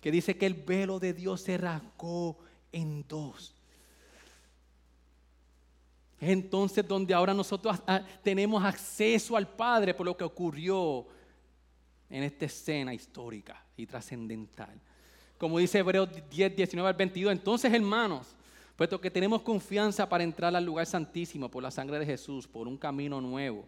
que 0.00 0.10
dice 0.10 0.36
que 0.36 0.46
el 0.46 0.54
velo 0.54 1.00
de 1.00 1.14
Dios 1.14 1.40
se 1.40 1.56
rasgó 1.56 2.38
en 2.70 3.04
dos. 3.08 3.54
Es 6.22 6.28
entonces 6.28 6.86
donde 6.86 7.12
ahora 7.12 7.34
nosotros 7.34 7.82
ah, 7.84 8.00
tenemos 8.22 8.62
acceso 8.62 9.36
al 9.36 9.48
Padre 9.48 9.92
por 9.92 10.06
lo 10.06 10.16
que 10.16 10.22
ocurrió 10.22 11.04
en 12.08 12.22
esta 12.22 12.44
escena 12.44 12.94
histórica 12.94 13.60
y 13.76 13.86
trascendental. 13.86 14.80
Como 15.36 15.58
dice 15.58 15.80
Hebreos 15.80 16.10
10, 16.30 16.54
19 16.54 16.88
al 16.88 16.94
22, 16.94 17.32
entonces 17.32 17.72
hermanos, 17.72 18.36
puesto 18.76 19.00
que 19.00 19.10
tenemos 19.10 19.42
confianza 19.42 20.08
para 20.08 20.22
entrar 20.22 20.54
al 20.54 20.64
lugar 20.64 20.86
santísimo 20.86 21.50
por 21.50 21.60
la 21.60 21.72
sangre 21.72 21.98
de 21.98 22.06
Jesús, 22.06 22.46
por 22.46 22.68
un 22.68 22.78
camino 22.78 23.20
nuevo 23.20 23.64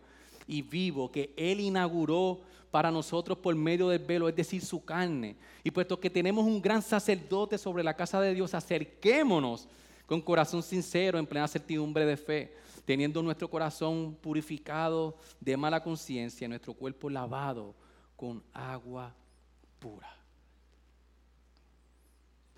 y 0.47 0.63
vivo 0.63 1.11
que 1.11 1.35
Él 1.37 1.59
inauguró 1.59 2.41
para 2.71 2.93
nosotros 2.93 3.37
por 3.37 3.57
medio 3.57 3.89
del 3.89 3.99
velo, 3.99 4.29
es 4.29 4.37
decir, 4.37 4.65
su 4.65 4.85
carne. 4.85 5.35
Y 5.65 5.73
puesto 5.73 5.99
que 5.99 6.09
tenemos 6.09 6.47
un 6.47 6.63
gran 6.63 6.83
sacerdote 6.83 7.59
sobre 7.59 7.83
la 7.83 7.97
casa 7.97 8.21
de 8.21 8.33
Dios, 8.33 8.55
acerquémonos 8.55 9.67
con 10.07 10.21
corazón 10.21 10.63
sincero, 10.63 11.19
en 11.19 11.27
plena 11.27 11.49
certidumbre 11.49 12.05
de 12.05 12.17
fe, 12.17 12.57
teniendo 12.85 13.23
nuestro 13.23 13.49
corazón 13.49 14.17
purificado 14.21 15.17
de 15.41 15.57
mala 15.57 15.83
conciencia, 15.83 16.49
nuestro 16.49 16.75
cuerpo 16.75 17.09
lavado 17.09 17.75
con 18.17 18.43
agua 18.53 19.15
pura. 19.79 20.15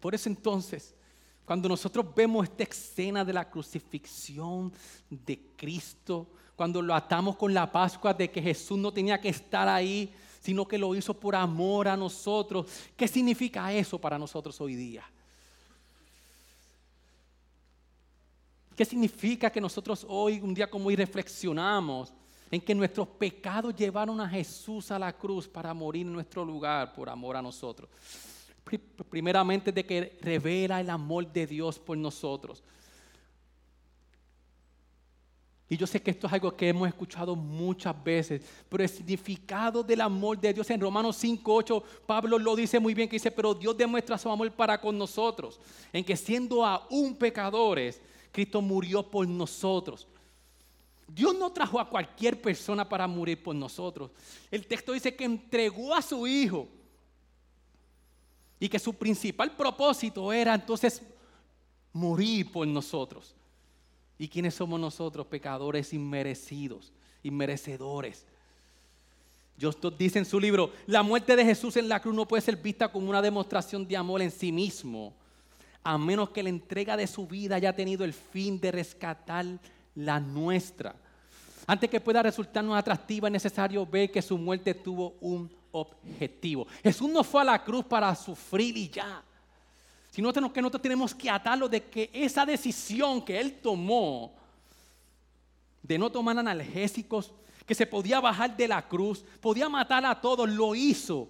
Por 0.00 0.14
eso 0.14 0.28
entonces, 0.28 0.94
cuando 1.44 1.68
nosotros 1.68 2.06
vemos 2.14 2.44
esta 2.44 2.64
escena 2.64 3.24
de 3.24 3.32
la 3.32 3.48
crucifixión 3.48 4.72
de 5.08 5.40
Cristo, 5.56 6.26
cuando 6.56 6.82
lo 6.82 6.94
atamos 6.94 7.36
con 7.36 7.54
la 7.54 7.70
Pascua 7.70 8.12
de 8.12 8.30
que 8.30 8.42
Jesús 8.42 8.78
no 8.78 8.92
tenía 8.92 9.20
que 9.20 9.28
estar 9.28 9.68
ahí, 9.68 10.12
sino 10.40 10.66
que 10.66 10.78
lo 10.78 10.94
hizo 10.94 11.14
por 11.14 11.36
amor 11.36 11.88
a 11.88 11.96
nosotros. 11.96 12.66
¿Qué 12.96 13.06
significa 13.06 13.72
eso 13.72 14.00
para 14.00 14.18
nosotros 14.18 14.60
hoy 14.60 14.74
día? 14.74 15.04
¿Qué 18.76 18.84
significa 18.84 19.50
que 19.50 19.60
nosotros 19.60 20.04
hoy, 20.06 20.38
un 20.40 20.52
día 20.52 20.68
como 20.68 20.88
hoy, 20.88 20.96
reflexionamos 20.96 22.12
en 22.50 22.60
que 22.60 22.74
nuestros 22.74 23.08
pecados 23.08 23.74
llevaron 23.74 24.20
a 24.20 24.28
Jesús 24.28 24.90
a 24.90 24.98
la 24.98 25.12
cruz 25.14 25.48
para 25.48 25.72
morir 25.72 26.06
en 26.06 26.12
nuestro 26.12 26.44
lugar 26.44 26.92
por 26.92 27.08
amor 27.08 27.36
a 27.36 27.42
nosotros? 27.42 27.88
Primeramente 29.08 29.72
de 29.72 29.86
que 29.86 30.18
revela 30.20 30.78
el 30.78 30.90
amor 30.90 31.26
de 31.32 31.46
Dios 31.46 31.78
por 31.78 31.96
nosotros. 31.96 32.62
Y 35.68 35.76
yo 35.76 35.86
sé 35.86 36.00
que 36.00 36.10
esto 36.10 36.26
es 36.26 36.32
algo 36.34 36.54
que 36.54 36.68
hemos 36.68 36.86
escuchado 36.86 37.34
muchas 37.34 38.04
veces, 38.04 38.42
pero 38.68 38.84
el 38.84 38.88
significado 38.88 39.82
del 39.82 40.02
amor 40.02 40.38
de 40.38 40.52
Dios 40.52 40.68
en 40.70 40.80
Romanos 40.80 41.16
5, 41.16 41.54
8, 41.54 41.82
Pablo 42.06 42.38
lo 42.38 42.54
dice 42.54 42.78
muy 42.78 42.94
bien, 42.94 43.08
que 43.08 43.16
dice, 43.16 43.32
pero 43.32 43.54
Dios 43.54 43.76
demuestra 43.76 44.18
su 44.18 44.30
amor 44.30 44.52
para 44.52 44.80
con 44.80 44.96
nosotros, 44.96 45.58
en 45.92 46.04
que 46.04 46.14
siendo 46.14 46.64
aún 46.64 47.16
pecadores, 47.16 48.00
Cristo 48.36 48.60
murió 48.60 49.02
por 49.02 49.26
nosotros. 49.26 50.06
Dios 51.08 51.34
no 51.38 51.50
trajo 51.50 51.80
a 51.80 51.88
cualquier 51.88 52.38
persona 52.38 52.86
para 52.86 53.06
morir 53.06 53.42
por 53.42 53.56
nosotros. 53.56 54.10
El 54.50 54.66
texto 54.66 54.92
dice 54.92 55.16
que 55.16 55.24
entregó 55.24 55.94
a 55.94 56.02
su 56.02 56.26
Hijo 56.26 56.68
y 58.60 58.68
que 58.68 58.78
su 58.78 58.92
principal 58.92 59.56
propósito 59.56 60.30
era 60.34 60.52
entonces 60.52 61.00
morir 61.94 62.52
por 62.52 62.66
nosotros. 62.66 63.34
¿Y 64.18 64.28
quiénes 64.28 64.54
somos 64.54 64.78
nosotros? 64.78 65.26
Pecadores 65.28 65.94
inmerecidos, 65.94 66.92
inmerecedores. 67.22 68.26
Dios 69.56 69.78
dice 69.96 70.18
en 70.18 70.26
su 70.26 70.38
libro, 70.38 70.72
la 70.86 71.02
muerte 71.02 71.36
de 71.36 71.44
Jesús 71.46 71.74
en 71.78 71.88
la 71.88 72.00
cruz 72.00 72.14
no 72.14 72.28
puede 72.28 72.42
ser 72.42 72.58
vista 72.58 72.92
como 72.92 73.08
una 73.08 73.22
demostración 73.22 73.88
de 73.88 73.96
amor 73.96 74.20
en 74.20 74.30
sí 74.30 74.52
mismo, 74.52 75.14
a 75.86 75.96
menos 75.98 76.30
que 76.30 76.42
la 76.42 76.48
entrega 76.48 76.96
de 76.96 77.06
su 77.06 77.26
vida 77.26 77.56
haya 77.56 77.72
tenido 77.72 78.04
el 78.04 78.12
fin 78.12 78.60
de 78.60 78.72
rescatar 78.72 79.46
la 79.94 80.18
nuestra. 80.18 80.96
Antes 81.66 81.88
que 81.88 82.00
pueda 82.00 82.22
resultarnos 82.22 82.76
atractiva, 82.76 83.28
es 83.28 83.32
necesario 83.32 83.86
ver 83.86 84.10
que 84.10 84.20
su 84.20 84.36
muerte 84.36 84.74
tuvo 84.74 85.14
un 85.20 85.48
objetivo. 85.70 86.66
Jesús 86.82 87.08
no 87.08 87.22
fue 87.22 87.42
a 87.42 87.44
la 87.44 87.62
cruz 87.62 87.84
para 87.84 88.14
sufrir 88.14 88.76
y 88.76 88.88
ya 88.88 89.22
sino 90.16 90.32
que 90.32 90.62
nosotros 90.62 90.80
tenemos 90.80 91.14
que 91.14 91.28
atarlo 91.28 91.68
de 91.68 91.84
que 91.90 92.08
esa 92.10 92.46
decisión 92.46 93.22
que 93.22 93.38
él 93.38 93.60
tomó 93.60 94.32
de 95.82 95.98
no 95.98 96.10
tomar 96.10 96.38
analgésicos, 96.38 97.32
que 97.66 97.74
se 97.74 97.86
podía 97.86 98.18
bajar 98.18 98.56
de 98.56 98.66
la 98.66 98.88
cruz, 98.88 99.22
podía 99.42 99.68
matar 99.68 100.06
a 100.06 100.18
todos, 100.18 100.48
lo 100.48 100.74
hizo 100.74 101.28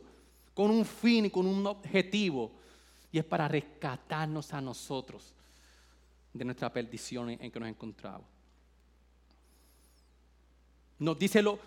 con 0.55 0.71
un 0.71 0.85
fin 0.85 1.25
y 1.25 1.31
con 1.31 1.49
un 1.49 1.67
objetivo. 1.67 2.53
Y 3.13 3.19
es 3.19 3.25
para 3.25 3.49
rescatarnos 3.49 4.53
a 4.53 4.61
nosotros 4.61 5.35
de 6.33 6.45
nuestra 6.45 6.73
perdición 6.73 7.31
en 7.31 7.51
que 7.51 7.61
nos 7.61 7.69
encontramos. 7.69 8.37
Nos 10.99 11.19
dice 11.19 11.43
lo, 11.43 11.59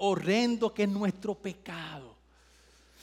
horrendo 0.00 0.72
que 0.72 0.82
es 0.82 0.88
nuestro 0.88 1.34
pecado. 1.34 2.14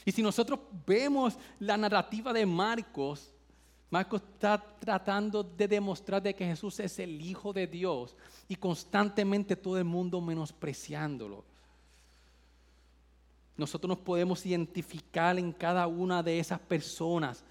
Y 0.06 0.12
si 0.12 0.22
nosotros 0.22 0.60
vemos 0.86 1.38
la 1.60 1.78
narrativa 1.78 2.34
de 2.34 2.46
Marcos, 2.46 3.32
Marcos 3.90 4.22
está 4.22 4.62
tratando 4.80 5.44
de 5.44 5.68
demostrar 5.68 6.22
de 6.22 6.34
que 6.34 6.46
Jesús 6.46 6.80
es 6.80 7.00
el 7.00 7.22
Hijo 7.22 7.54
de 7.54 7.68
Dios 7.68 8.16
y 8.48 8.56
constantemente 8.56 9.56
todo 9.56 9.78
el 9.78 9.86
mundo 9.86 10.20
menospreciándolo. 10.20 11.44
Nosotros 13.56 13.90
nos 13.90 14.00
podemos 14.00 14.46
identificar 14.46 15.38
en 15.38 15.52
cada 15.54 15.86
una 15.88 16.24
de 16.24 16.40
esas 16.40 16.60
personas 16.60 17.44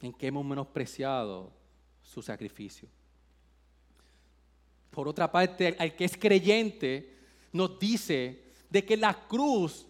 en 0.00 0.12
que 0.12 0.26
hemos 0.26 0.44
menospreciado 0.44 1.52
su 2.02 2.22
sacrificio. 2.22 2.88
Por 4.90 5.08
otra 5.08 5.30
parte, 5.30 5.76
al 5.78 5.94
que 5.94 6.04
es 6.04 6.16
creyente 6.16 7.14
nos 7.52 7.78
dice 7.78 8.52
de 8.70 8.84
que 8.84 8.96
la 8.96 9.14
cruz 9.26 9.86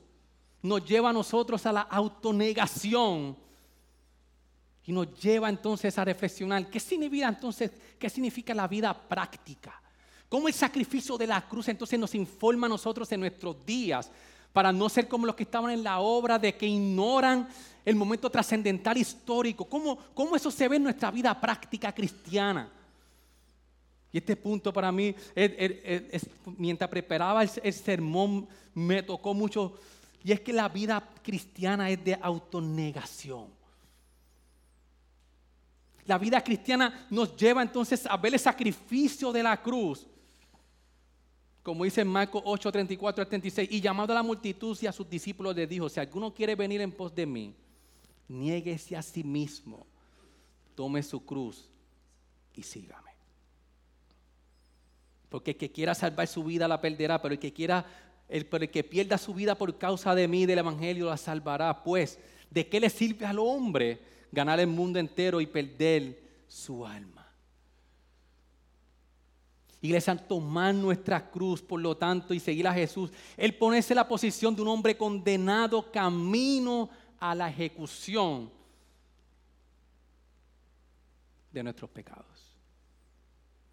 nos 0.62 0.84
lleva 0.84 1.10
a 1.10 1.12
nosotros 1.12 1.64
a 1.66 1.72
la 1.72 1.82
autonegación 1.82 3.36
y 4.84 4.92
nos 4.92 5.20
lleva 5.20 5.48
entonces 5.48 5.96
a 5.98 6.04
reflexionar 6.04 6.68
qué 6.70 6.80
significa 6.80 7.28
entonces, 7.28 7.70
qué 7.98 8.08
significa 8.08 8.54
la 8.54 8.68
vida 8.68 8.94
práctica. 8.94 9.80
Cómo 10.28 10.48
el 10.48 10.54
sacrificio 10.54 11.16
de 11.16 11.26
la 11.26 11.46
cruz 11.46 11.68
entonces 11.68 11.98
nos 11.98 12.14
informa 12.14 12.66
a 12.66 12.70
nosotros 12.70 13.10
en 13.12 13.20
nuestros 13.20 13.64
días 13.64 14.10
para 14.52 14.72
no 14.72 14.88
ser 14.88 15.06
como 15.06 15.26
los 15.26 15.36
que 15.36 15.42
estaban 15.44 15.70
en 15.70 15.84
la 15.84 15.98
obra 16.00 16.38
de 16.38 16.56
que 16.56 16.66
ignoran 16.66 17.48
el 17.86 17.94
momento 17.94 18.28
trascendental 18.28 18.98
histórico. 18.98 19.64
¿Cómo, 19.64 19.96
¿Cómo 20.12 20.34
eso 20.34 20.50
se 20.50 20.68
ve 20.68 20.76
en 20.76 20.82
nuestra 20.82 21.10
vida 21.12 21.40
práctica 21.40 21.94
cristiana? 21.94 22.68
Y 24.12 24.18
este 24.18 24.34
punto 24.34 24.72
para 24.72 24.90
mí, 24.90 25.14
mientras 26.58 26.90
preparaba 26.90 27.44
el 27.44 27.72
sermón, 27.72 28.48
me 28.74 29.02
tocó 29.04 29.32
mucho 29.32 29.78
y 30.24 30.32
es 30.32 30.40
que 30.40 30.52
la 30.52 30.68
vida 30.68 31.08
cristiana 31.22 31.88
es 31.88 32.02
de 32.02 32.18
autonegación. 32.20 33.46
La 36.06 36.18
vida 36.18 36.42
cristiana 36.42 37.06
nos 37.10 37.36
lleva 37.36 37.62
entonces 37.62 38.04
a 38.06 38.16
ver 38.16 38.34
el 38.34 38.40
sacrificio 38.40 39.32
de 39.32 39.42
la 39.44 39.60
cruz. 39.62 40.06
Como 41.62 41.84
dice 41.84 42.04
Marcos 42.04 42.42
8, 42.44 42.72
34 42.72 43.22
al 43.22 43.28
36, 43.28 43.68
y 43.70 43.80
llamado 43.80 44.12
a 44.12 44.16
la 44.16 44.22
multitud 44.22 44.76
y 44.80 44.86
a 44.86 44.92
sus 44.92 45.08
discípulos 45.08 45.54
le 45.54 45.66
dijo, 45.66 45.88
si 45.88 46.00
alguno 46.00 46.34
quiere 46.34 46.56
venir 46.56 46.80
en 46.80 46.90
pos 46.90 47.14
de 47.14 47.26
mí, 47.26 47.54
niéguese 48.28 48.96
a 48.96 49.02
sí 49.02 49.22
mismo, 49.24 49.86
tome 50.74 51.02
su 51.02 51.24
cruz 51.24 51.68
y 52.54 52.62
sígame. 52.62 53.10
Porque 55.28 55.52
el 55.52 55.56
que 55.56 55.72
quiera 55.72 55.94
salvar 55.94 56.26
su 56.28 56.44
vida 56.44 56.68
la 56.68 56.80
perderá, 56.80 57.20
pero 57.20 57.34
el 57.34 57.40
que 57.40 57.52
quiera 57.52 57.84
el, 58.28 58.48
el 58.50 58.70
que 58.70 58.84
pierda 58.84 59.18
su 59.18 59.34
vida 59.34 59.56
por 59.56 59.76
causa 59.78 60.14
de 60.14 60.28
mí, 60.28 60.46
del 60.46 60.58
Evangelio, 60.58 61.06
la 61.06 61.16
salvará. 61.16 61.82
Pues, 61.82 62.18
¿de 62.50 62.68
qué 62.68 62.80
le 62.80 62.90
sirve 62.90 63.26
al 63.26 63.38
hombre 63.38 64.00
ganar 64.32 64.60
el 64.60 64.66
mundo 64.66 64.98
entero 64.98 65.40
y 65.40 65.46
perder 65.46 66.20
su 66.48 66.86
alma? 66.86 67.26
Iglesia, 69.80 70.16
tomar 70.16 70.74
nuestra 70.74 71.30
cruz, 71.30 71.62
por 71.62 71.80
lo 71.80 71.96
tanto, 71.96 72.34
y 72.34 72.40
seguir 72.40 72.66
a 72.66 72.74
Jesús, 72.74 73.10
Él 73.36 73.54
ponerse 73.54 73.92
en 73.92 73.96
la 73.96 74.08
posición 74.08 74.56
de 74.56 74.62
un 74.62 74.68
hombre 74.68 74.96
condenado 74.96 75.90
camino 75.92 76.90
a 77.20 77.34
la 77.34 77.48
ejecución 77.48 78.50
de 81.52 81.62
nuestros 81.62 81.90
pecados. 81.90 82.24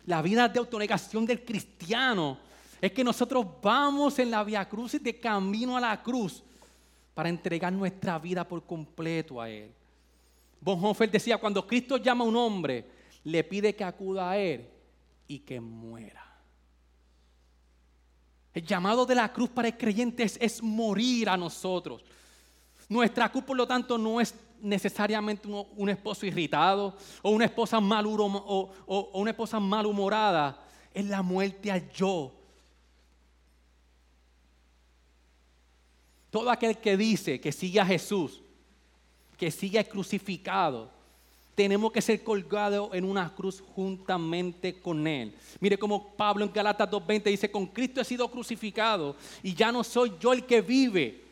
La 0.06 0.22
vida 0.22 0.48
de 0.50 0.60
autonegación 0.60 1.26
del 1.26 1.44
cristiano 1.44 2.38
es 2.82 2.92
que 2.92 3.04
nosotros 3.04 3.46
vamos 3.62 4.20
en 4.20 4.32
la 4.32 4.44
vía 4.44 4.68
cruz 4.68 4.96
y 4.96 5.00
de 5.00 5.20
camino 5.20 5.78
a 5.78 5.82
la 5.82 6.04
cruz 6.04 6.44
para 7.14 7.30
entregar 7.30 7.72
nuestra 7.72 8.20
vida 8.20 8.48
por 8.48 8.66
completo 8.66 9.42
a 9.42 9.50
Él. 9.50 9.72
Bonhoeffer 10.60 11.10
decía, 11.10 11.38
cuando 11.38 11.66
Cristo 11.66 11.98
llama 11.98 12.24
a 12.26 12.28
un 12.28 12.36
hombre, 12.36 12.86
le 13.24 13.44
pide 13.44 13.76
que 13.76 13.84
acuda 13.84 14.32
a 14.32 14.38
Él 14.38 14.68
y 15.28 15.40
que 15.40 15.60
muera. 15.60 16.24
El 18.54 18.66
llamado 18.66 19.06
de 19.06 19.16
la 19.16 19.32
cruz 19.34 19.50
para 19.50 19.70
el 19.70 19.78
creyente 19.78 20.24
es, 20.24 20.62
morir 20.62 21.28
a 21.28 21.36
nosotros. 21.36 22.04
Nuestra 22.94 23.28
cruz, 23.28 23.44
por 23.44 23.58
lo 23.58 23.66
tanto, 23.66 23.98
no 23.98 24.22
es 24.22 24.36
necesariamente 24.62 25.48
un, 25.48 25.90
esposo 25.90 26.28
irritado 26.28 26.96
o 27.24 27.32
una 27.32 27.46
esposa, 27.46 27.80
mal, 27.80 28.06
o, 28.06 28.72
una 29.14 29.32
esposa 29.32 29.60
malhumorada. 29.60 30.64
Es 30.94 31.04
la 31.04 31.24
muerte 31.24 31.72
al 31.72 31.92
yo. 31.92 32.32
Todo 36.30 36.52
aquel 36.52 36.78
que 36.78 36.96
dice 36.96 37.42
que 37.42 37.52
sigue 37.52 37.80
a 37.80 37.86
Jesús, 37.86 38.40
que 39.40 39.50
sigue 39.50 39.84
crucificado, 39.88 40.92
tenemos 41.56 41.92
que 41.92 42.02
ser 42.02 42.24
colgados 42.24 42.94
en 42.94 43.06
una 43.06 43.34
cruz 43.34 43.64
juntamente 43.76 44.80
con 44.80 45.08
Él. 45.08 45.36
Mire 45.60 45.80
como 45.80 46.16
Pablo 46.16 46.46
en 46.46 46.54
Galatas 46.54 46.92
2.20 46.92 47.24
dice, 47.24 47.50
con 47.50 47.66
Cristo 47.66 48.02
he 48.02 48.06
sido 48.06 48.30
crucificado 48.30 49.16
y 49.42 49.56
ya 49.56 49.72
no 49.72 49.84
soy 49.84 50.14
yo 50.20 50.32
el 50.32 50.46
que 50.46 50.62
vive, 50.62 51.23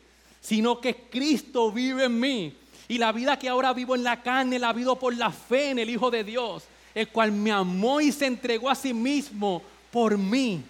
sino 0.42 0.78
que 0.78 0.94
Cristo 0.94 1.72
vive 1.72 2.04
en 2.04 2.20
mí. 2.20 2.54
Y 2.88 2.98
la 2.98 3.12
vida 3.12 3.38
que 3.38 3.48
ahora 3.48 3.72
vivo 3.72 3.94
en 3.94 4.02
la 4.02 4.22
carne 4.22 4.58
la 4.58 4.74
vivo 4.74 4.96
por 4.96 5.16
la 5.16 5.30
fe 5.30 5.70
en 5.70 5.78
el 5.78 5.88
Hijo 5.88 6.10
de 6.10 6.22
Dios, 6.22 6.64
el 6.94 7.08
cual 7.08 7.32
me 7.32 7.50
amó 7.50 8.02
y 8.02 8.12
se 8.12 8.26
entregó 8.26 8.68
a 8.68 8.74
sí 8.74 8.92
mismo 8.92 9.62
por 9.90 10.18
mí. 10.18 10.62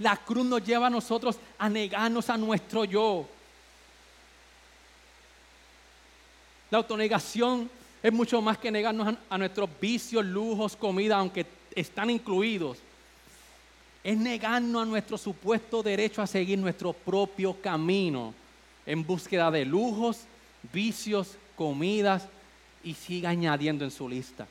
La 0.00 0.16
cruz 0.16 0.44
nos 0.44 0.64
lleva 0.64 0.88
a 0.88 0.90
nosotros 0.90 1.36
a 1.56 1.68
negarnos 1.68 2.28
a 2.28 2.36
nuestro 2.36 2.84
yo 2.84 3.28
La 6.70 6.78
autonegación 6.78 7.70
es 8.02 8.12
mucho 8.12 8.42
más 8.42 8.58
que 8.58 8.70
negarnos 8.70 9.16
a, 9.28 9.38
nuestros 9.38 9.68
vicios, 9.80 10.24
lujos, 10.24 10.76
comida, 10.76 11.16
aunque 11.16 11.46
están 11.74 12.10
incluidos. 12.10 12.78
Es 14.06 14.16
negarnos 14.16 14.82
a 14.82 14.86
nuestro 14.86 15.18
supuesto 15.18 15.82
derecho 15.82 16.22
a 16.22 16.28
seguir 16.28 16.56
nuestro 16.60 16.92
propio 16.92 17.60
camino 17.60 18.32
en 18.86 19.04
búsqueda 19.04 19.50
de 19.50 19.64
lujos, 19.64 20.20
vicios, 20.72 21.36
comidas 21.56 22.28
y 22.84 22.94
siga 22.94 23.30
añadiendo 23.30 23.84
en 23.84 23.90
su 23.90 24.08
lista. 24.08 24.46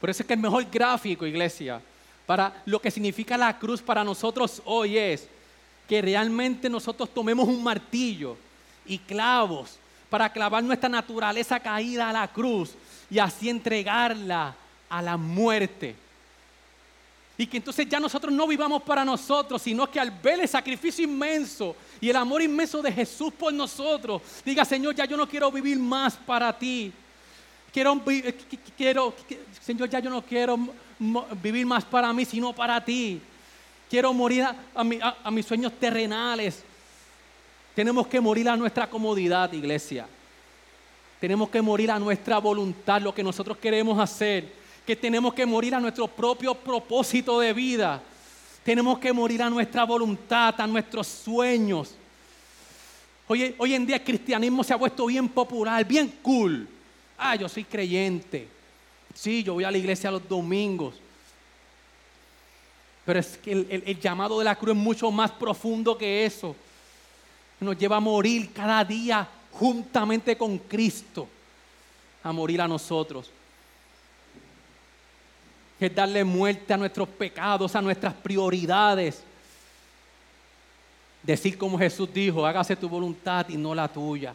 Por 0.00 0.08
eso 0.08 0.22
es 0.22 0.26
que 0.26 0.32
el 0.32 0.40
mejor 0.40 0.64
gráfico, 0.70 1.26
iglesia, 1.26 1.82
para 2.24 2.62
lo 2.64 2.80
que 2.80 2.90
significa 2.90 3.36
la 3.36 3.58
cruz 3.58 3.82
para 3.82 4.02
nosotros 4.02 4.62
hoy 4.64 4.96
es 4.96 5.28
que 5.86 6.00
realmente 6.00 6.70
nosotros 6.70 7.12
tomemos 7.12 7.46
un 7.46 7.62
martillo 7.62 8.38
y 8.86 8.96
clavos 8.96 9.78
para 10.08 10.32
clavar 10.32 10.64
nuestra 10.64 10.88
naturaleza 10.88 11.60
caída 11.60 12.08
a 12.08 12.14
la 12.14 12.28
cruz 12.28 12.74
y 13.10 13.18
así 13.18 13.50
entregarla 13.50 14.56
a 14.88 15.02
la 15.02 15.18
muerte. 15.18 16.07
Y 17.38 17.46
que 17.46 17.56
entonces 17.56 17.88
ya 17.88 17.98
nosotros 17.98 18.34
no 18.34 18.46
vivamos 18.46 18.82
para 18.82 19.04
nosotros, 19.04 19.62
sino 19.62 19.90
que 19.90 19.98
al 19.98 20.10
ver 20.10 20.40
el 20.40 20.48
sacrificio 20.48 21.04
inmenso 21.04 21.74
y 22.00 22.10
el 22.10 22.16
amor 22.16 22.42
inmenso 22.42 22.82
de 22.82 22.92
Jesús 22.92 23.32
por 23.32 23.52
nosotros, 23.52 24.20
diga, 24.44 24.64
Señor, 24.64 24.94
ya 24.94 25.06
yo 25.06 25.16
no 25.16 25.26
quiero 25.26 25.50
vivir 25.50 25.78
más 25.78 26.16
para 26.16 26.52
ti. 26.58 26.92
Quiero, 27.72 28.02
eh, 28.10 28.36
quiero, 28.76 29.14
Señor, 29.62 29.88
ya 29.88 30.00
yo 30.00 30.10
no 30.10 30.20
quiero 30.22 30.58
vivir 31.40 31.64
más 31.64 31.84
para 31.84 32.12
mí, 32.12 32.24
sino 32.24 32.52
para 32.52 32.84
ti. 32.84 33.20
Quiero 33.88 34.12
morir 34.12 34.44
a 34.74 35.30
mis 35.30 35.46
sueños 35.46 35.72
terrenales 35.78 36.64
tenemos 37.78 38.08
que 38.08 38.20
morir 38.20 38.48
a 38.48 38.56
nuestra 38.56 38.90
comodidad, 38.90 39.52
iglesia. 39.52 40.08
Tenemos 41.20 41.48
que 41.48 41.62
morir 41.62 41.92
a 41.92 41.98
nuestra 42.00 42.38
voluntad, 42.38 43.00
lo 43.00 43.14
que 43.14 43.22
nosotros 43.22 43.56
queremos 43.58 44.00
hacer. 44.00 44.52
Que 44.88 44.96
tenemos 44.96 45.34
que 45.34 45.44
morir 45.44 45.74
a 45.74 45.80
nuestro 45.80 46.08
propio 46.08 46.54
propósito 46.54 47.40
de 47.40 47.52
vida. 47.52 48.02
Tenemos 48.64 48.98
que 48.98 49.12
morir 49.12 49.42
a 49.42 49.50
nuestra 49.50 49.84
voluntad, 49.84 50.58
a 50.58 50.66
nuestros 50.66 51.06
sueños. 51.06 51.94
Hoy, 53.26 53.54
hoy 53.58 53.74
en 53.74 53.84
día 53.84 53.96
el 53.96 54.02
cristianismo 54.02 54.64
se 54.64 54.72
ha 54.72 54.78
puesto 54.78 55.04
bien 55.04 55.28
popular, 55.28 55.84
bien 55.84 56.08
cool. 56.22 56.66
Ah, 57.18 57.36
yo 57.36 57.50
soy 57.50 57.64
creyente. 57.64 58.48
Sí, 59.12 59.42
yo 59.42 59.52
voy 59.52 59.64
a 59.64 59.70
la 59.70 59.76
iglesia 59.76 60.10
los 60.10 60.26
domingos. 60.26 60.94
Pero 63.04 63.20
es 63.20 63.36
que 63.36 63.52
el 63.52 64.00
llamado 64.00 64.38
de 64.38 64.46
la 64.46 64.56
cruz 64.56 64.74
es 64.74 64.82
mucho 64.82 65.10
más 65.10 65.30
profundo 65.32 65.98
que 65.98 66.24
eso 66.24 66.56
nos 67.60 67.76
lleva 67.76 67.96
a 67.96 68.00
morir 68.00 68.54
cada 68.54 68.82
día 68.86 69.28
juntamente 69.52 70.38
con 70.38 70.56
Cristo, 70.56 71.28
a 72.22 72.32
morir 72.32 72.62
a 72.62 72.66
nosotros. 72.66 73.32
Es 75.80 75.94
darle 75.94 76.24
muerte 76.24 76.72
a 76.72 76.76
nuestros 76.76 77.08
pecados, 77.08 77.74
a 77.74 77.82
nuestras 77.82 78.14
prioridades. 78.14 79.22
Decir 81.22 81.56
como 81.58 81.78
Jesús 81.78 82.08
dijo, 82.12 82.44
hágase 82.46 82.74
tu 82.76 82.88
voluntad 82.88 83.48
y 83.48 83.56
no 83.56 83.74
la 83.74 83.88
tuya. 83.88 84.34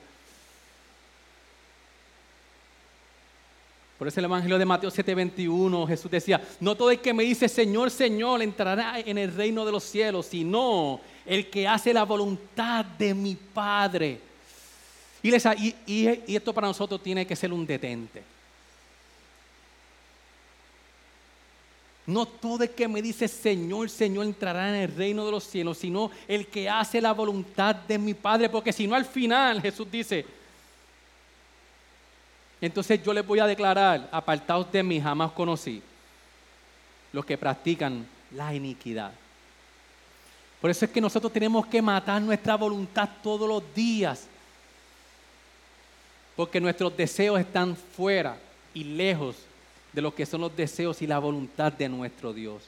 Por 3.98 4.08
eso 4.08 4.20
el 4.20 4.26
Evangelio 4.26 4.58
de 4.58 4.66
Mateo 4.66 4.90
7:21 4.90 5.88
Jesús 5.88 6.12
decía, 6.12 6.42
no 6.60 6.76
todo 6.76 6.92
el 6.92 7.00
que 7.00 7.14
me 7.14 7.24
dice 7.24 7.48
Señor, 7.48 7.90
Señor 7.90 8.42
entrará 8.42 9.00
en 9.00 9.18
el 9.18 9.34
reino 9.34 9.66
de 9.66 9.72
los 9.72 9.84
cielos, 9.84 10.26
sino 10.26 11.00
el 11.26 11.50
que 11.50 11.68
hace 11.68 11.94
la 11.94 12.04
voluntad 12.04 12.84
de 12.84 13.14
mi 13.14 13.36
Padre. 13.36 14.20
Y, 15.22 15.30
y, 15.86 16.36
esto 16.36 16.54
para 16.54 16.68
nosotros 16.68 17.02
tiene 17.02 17.26
que 17.26 17.36
ser 17.36 17.54
un 17.54 17.66
detente. 17.66 18.24
No 22.06 22.26
todo 22.26 22.63
el 22.63 22.72
que 22.72 22.88
me 22.88 23.02
dice 23.02 23.28
Señor, 23.28 23.89
Señor 23.89 24.26
entrará 24.26 24.70
en 24.70 24.76
el 24.76 24.96
reino 24.96 25.26
de 25.26 25.32
los 25.32 25.46
cielos, 25.46 25.78
sino 25.78 26.12
el 26.28 26.48
que 26.48 26.70
hace 26.70 27.00
la 27.00 27.13
voluntad 27.13 27.76
de 27.76 27.98
mi 27.98 28.13
Padre, 28.13 28.50
porque 28.50 28.74
si 28.74 28.88
no 28.88 28.96
al 28.96 29.06
final 29.06 29.62
Jesús 29.62 29.89
dice, 29.89 30.26
entonces 32.60 33.02
yo 33.04 33.13
les 33.13 33.26
voy 33.26 33.39
a 33.39 33.48
declarar, 33.48 34.10
apartados 34.12 34.72
de 34.72 34.84
mí 34.84 35.00
jamás 35.00 35.32
conocí, 35.32 35.82
los 37.13 37.26
que 37.26 37.38
practican 37.38 38.06
la 38.32 38.54
iniquidad. 38.54 39.12
Por 40.63 40.70
eso 40.70 40.86
es 40.86 40.92
que 40.92 41.02
nosotros 41.02 41.32
tenemos 41.34 41.66
que 41.68 41.82
matar 41.82 42.22
nuestra 42.22 42.56
voluntad 42.56 43.10
todos 43.22 43.50
los 43.50 43.62
días. 43.76 44.28
Porque 46.38 46.62
nuestros 46.62 46.96
deseos 46.96 47.38
están 47.38 47.76
fuera 47.76 48.38
y 48.74 48.86
lejos 48.86 49.36
de 49.94 50.02
lo 50.02 50.14
que 50.14 50.26
son 50.26 50.42
los 50.42 50.56
deseos 50.56 51.02
y 51.02 51.08
la 51.08 51.20
voluntad 51.20 51.72
de 51.72 51.88
nuestro 51.88 52.34
Dios. 52.34 52.64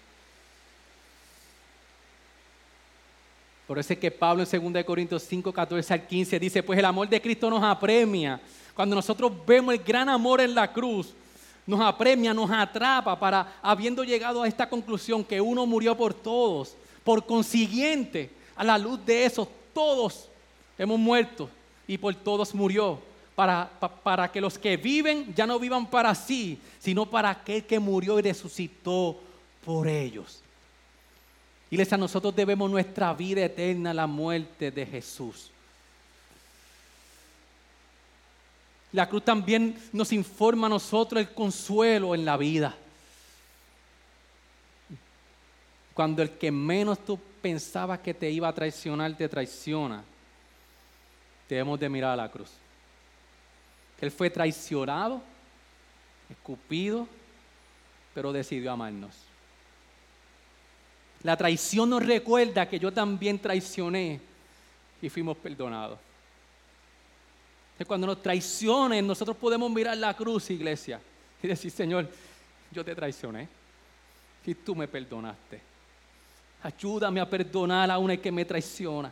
Por 3.68 3.80
eso 3.80 3.94
es 3.94 4.00
que 4.00 4.12
Pablo 4.12 4.44
en 4.50 4.74
2 4.74 4.84
Corintios 4.84 5.24
5, 5.24 5.52
14 5.52 5.94
al 5.94 6.08
15 6.08 6.40
dice, 6.40 6.62
pues 6.62 6.78
el 6.78 6.86
amor 6.86 7.10
de 7.10 7.20
Cristo 7.20 7.50
nos 7.50 7.64
apremia. 7.64 8.40
Cuando 8.76 8.96
nosotros 8.96 9.32
vemos 9.46 9.74
el 9.74 9.84
gran 9.84 10.08
amor 10.08 10.40
en 10.40 10.54
la 10.54 10.72
cruz, 10.72 11.14
nos 11.66 11.82
apremia, 11.82 12.32
nos 12.32 12.52
atrapa 12.52 13.20
para, 13.20 13.58
habiendo 13.64 14.04
llegado 14.04 14.44
a 14.44 14.48
esta 14.48 14.70
conclusión 14.70 15.24
que 15.24 15.42
uno 15.42 15.66
murió 15.66 15.98
por 15.98 16.14
todos, 16.14 16.76
por 17.04 17.26
consiguiente, 17.26 18.30
a 18.56 18.64
la 18.64 18.78
luz 18.78 19.04
de 19.04 19.26
eso, 19.26 19.50
todos 19.74 20.30
hemos 20.78 21.00
muerto 21.00 21.50
y 21.88 21.98
por 21.98 22.14
todos 22.14 22.54
murió. 22.54 23.00
Para, 23.36 23.70
para, 24.04 24.32
que 24.32 24.40
los 24.40 24.58
que 24.58 24.78
viven 24.78 25.34
ya 25.36 25.46
no 25.46 25.60
vivan 25.60 25.88
para 25.88 26.16
sí, 26.16 26.58
sino 26.80 27.06
para 27.06 27.30
aquel 27.30 27.66
que 27.66 27.80
murió 27.80 28.18
y 28.18 28.22
resucitó 28.22 29.20
por 29.66 29.88
ellos. 29.88 30.42
Iglesia, 31.70 31.98
nosotros 31.98 32.34
debemos 32.34 32.72
nuestra 32.72 33.14
vida 33.14 33.44
eterna 33.44 33.92
a 33.92 33.94
la 33.94 34.08
muerte 34.08 34.72
de 34.72 34.86
Jesús. 34.86 35.52
La 38.96 39.10
cruz 39.10 39.26
también 39.26 39.78
nos 39.92 40.14
informa 40.14 40.68
a 40.68 40.70
nosotros 40.70 41.20
el 41.20 41.34
consuelo 41.34 42.16
en 42.16 42.24
la 42.24 42.38
vida. 42.38 42.74
Cuando 45.94 46.22
el 46.22 46.32
que 46.32 46.50
menos 46.50 47.00
tú 47.04 47.20
pensabas 47.42 48.00
que 48.00 48.14
te 48.14 48.30
iba 48.30 48.48
a 48.48 48.54
traicionar 48.54 49.14
te 49.18 49.28
traiciona, 49.28 50.02
debemos 51.50 51.78
de 51.78 51.90
mirar 51.90 52.12
a 52.12 52.16
la 52.16 52.32
cruz. 52.32 52.50
Él 54.02 54.12
fue 54.12 54.30
traicionado, 54.30 55.22
escupido, 56.30 57.08
pero 58.14 58.32
decidió 58.32 58.72
amarnos. 58.72 59.14
La 61.24 61.36
traición 61.36 61.90
nos 61.90 62.06
recuerda 62.06 62.70
que 62.70 62.80
yo 62.80 62.92
también 62.92 63.40
traicioné 63.40 64.22
y 65.02 65.10
fuimos 65.10 65.38
perdonados. 65.38 66.00
cuando 67.88 68.08
nos 68.08 68.22
traicionen, 68.22 69.06
nosotros 69.06 69.36
podemos 69.36 69.70
mirar 69.72 69.98
la 69.98 70.14
cruz, 70.14 70.50
iglesia, 70.50 71.00
y 71.42 71.48
decir, 71.48 71.72
Señor, 71.72 72.10
yo 72.72 72.86
te 72.86 72.96
traicioné 72.96 73.48
y 74.46 74.54
tú 74.54 74.76
me 74.76 74.88
perdonaste. 74.88 75.62
Ayúdame 76.64 77.20
a 77.20 77.30
perdonar 77.30 77.92
a 77.92 77.98
una 77.98 78.18
que 78.18 78.32
me 78.32 78.46
traiciona. 78.46 79.12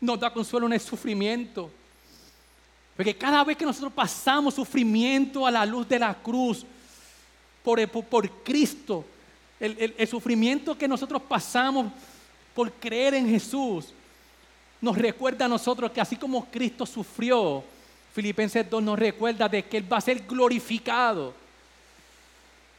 Nos 0.00 0.20
da 0.20 0.32
consuelo 0.32 0.66
en 0.66 0.74
el 0.74 0.80
sufrimiento. 0.80 1.70
Porque 2.96 3.14
cada 3.14 3.44
vez 3.44 3.56
que 3.56 3.64
nosotros 3.64 3.92
pasamos 3.92 4.54
sufrimiento 4.54 5.46
a 5.46 5.50
la 5.50 5.66
luz 5.66 5.86
de 5.88 5.98
la 5.98 6.14
cruz, 6.14 6.64
por, 7.62 7.86
por, 7.88 8.30
Cristo, 8.42 9.04
el, 9.60 9.94
el 9.96 10.08
sufrimiento 10.08 10.78
que 10.78 10.88
nosotros 10.88 11.20
pasamos 11.22 11.92
por 12.54 12.72
creer 12.72 13.14
en 13.14 13.28
Jesús, 13.28 13.92
nos 14.80 14.96
recuerda 14.96 15.44
a 15.44 15.48
nosotros 15.48 15.90
que 15.90 16.00
así 16.00 16.16
como 16.16 16.46
Cristo 16.46 16.86
sufrió, 16.86 17.62
Filipenses 18.14 18.68
2 18.70 18.82
nos 18.82 18.98
recuerda 18.98 19.46
de 19.48 19.62
que 19.64 19.76
Él 19.76 19.92
va 19.92 19.98
a 19.98 20.00
ser 20.00 20.20
glorificado. 20.26 21.34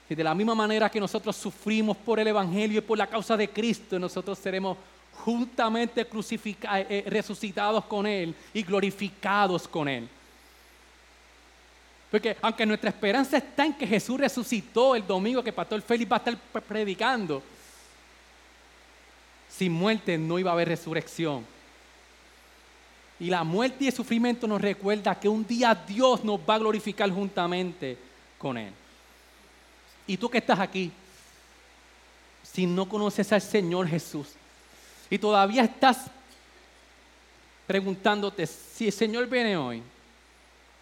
Y 0.09 0.15
de 0.15 0.23
la 0.23 0.33
misma 0.33 0.55
manera 0.55 0.89
que 0.89 0.99
nosotros 0.99 1.35
sufrimos 1.35 1.95
por 1.97 2.19
el 2.19 2.27
Evangelio 2.27 2.79
y 2.79 2.81
por 2.81 2.97
la 2.97 3.07
causa 3.07 3.37
de 3.37 3.49
Cristo, 3.49 3.99
nosotros 3.99 4.39
seremos 4.39 4.77
juntamente 5.17 6.01
eh, 6.01 6.07
eh, 6.63 7.03
resucitados 7.07 7.85
con 7.85 8.05
Él 8.05 8.35
y 8.53 8.63
glorificados 8.63 9.67
con 9.67 9.87
Él. 9.87 10.07
Porque 12.09 12.37
aunque 12.41 12.65
nuestra 12.65 12.89
esperanza 12.89 13.37
está 13.37 13.65
en 13.65 13.73
que 13.73 13.85
Jesús 13.85 14.19
resucitó 14.19 14.95
el 14.95 15.05
domingo 15.05 15.43
que 15.43 15.51
Pastor 15.51 15.81
Félix 15.81 16.11
va 16.11 16.15
a 16.15 16.19
estar 16.19 16.37
predicando, 16.61 17.43
sin 19.49 19.73
muerte 19.73 20.17
no 20.17 20.39
iba 20.39 20.51
a 20.51 20.53
haber 20.53 20.69
resurrección. 20.69 21.45
Y 23.19 23.29
la 23.29 23.43
muerte 23.43 23.83
y 23.83 23.87
el 23.87 23.93
sufrimiento 23.93 24.47
nos 24.47 24.61
recuerda 24.61 25.19
que 25.19 25.27
un 25.27 25.45
día 25.45 25.73
Dios 25.75 26.23
nos 26.23 26.39
va 26.39 26.55
a 26.55 26.59
glorificar 26.59 27.09
juntamente 27.09 27.97
con 28.37 28.57
Él. 28.57 28.71
Y 30.05 30.15
tú 30.15 30.29
que 30.29 30.37
estás 30.37 30.59
aquí, 30.59 30.91
si 32.43 32.65
no 32.65 32.87
conoces 32.87 33.33
al 33.33 33.41
Señor 33.41 33.87
Jesús 33.87 34.35
y 35.09 35.17
todavía 35.17 35.63
estás 35.63 36.05
preguntándote 37.65 38.47
si 38.47 38.87
el 38.87 38.93
Señor 38.93 39.27
viene 39.27 39.57
hoy, 39.57 39.83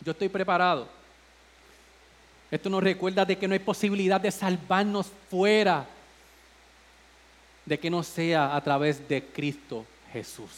yo 0.01 0.11
estoy 0.11 0.29
preparado. 0.29 0.87
Esto 2.51 2.69
nos 2.69 2.83
recuerda 2.83 3.25
de 3.25 3.37
que 3.37 3.47
no 3.47 3.53
hay 3.53 3.59
posibilidad 3.59 4.21
de 4.21 4.31
salvarnos 4.31 5.11
fuera 5.29 5.87
de 7.65 7.79
que 7.79 7.89
no 7.89 8.03
sea 8.03 8.55
a 8.55 8.61
través 8.61 9.07
de 9.07 9.23
Cristo 9.23 9.85
Jesús. 10.13 10.51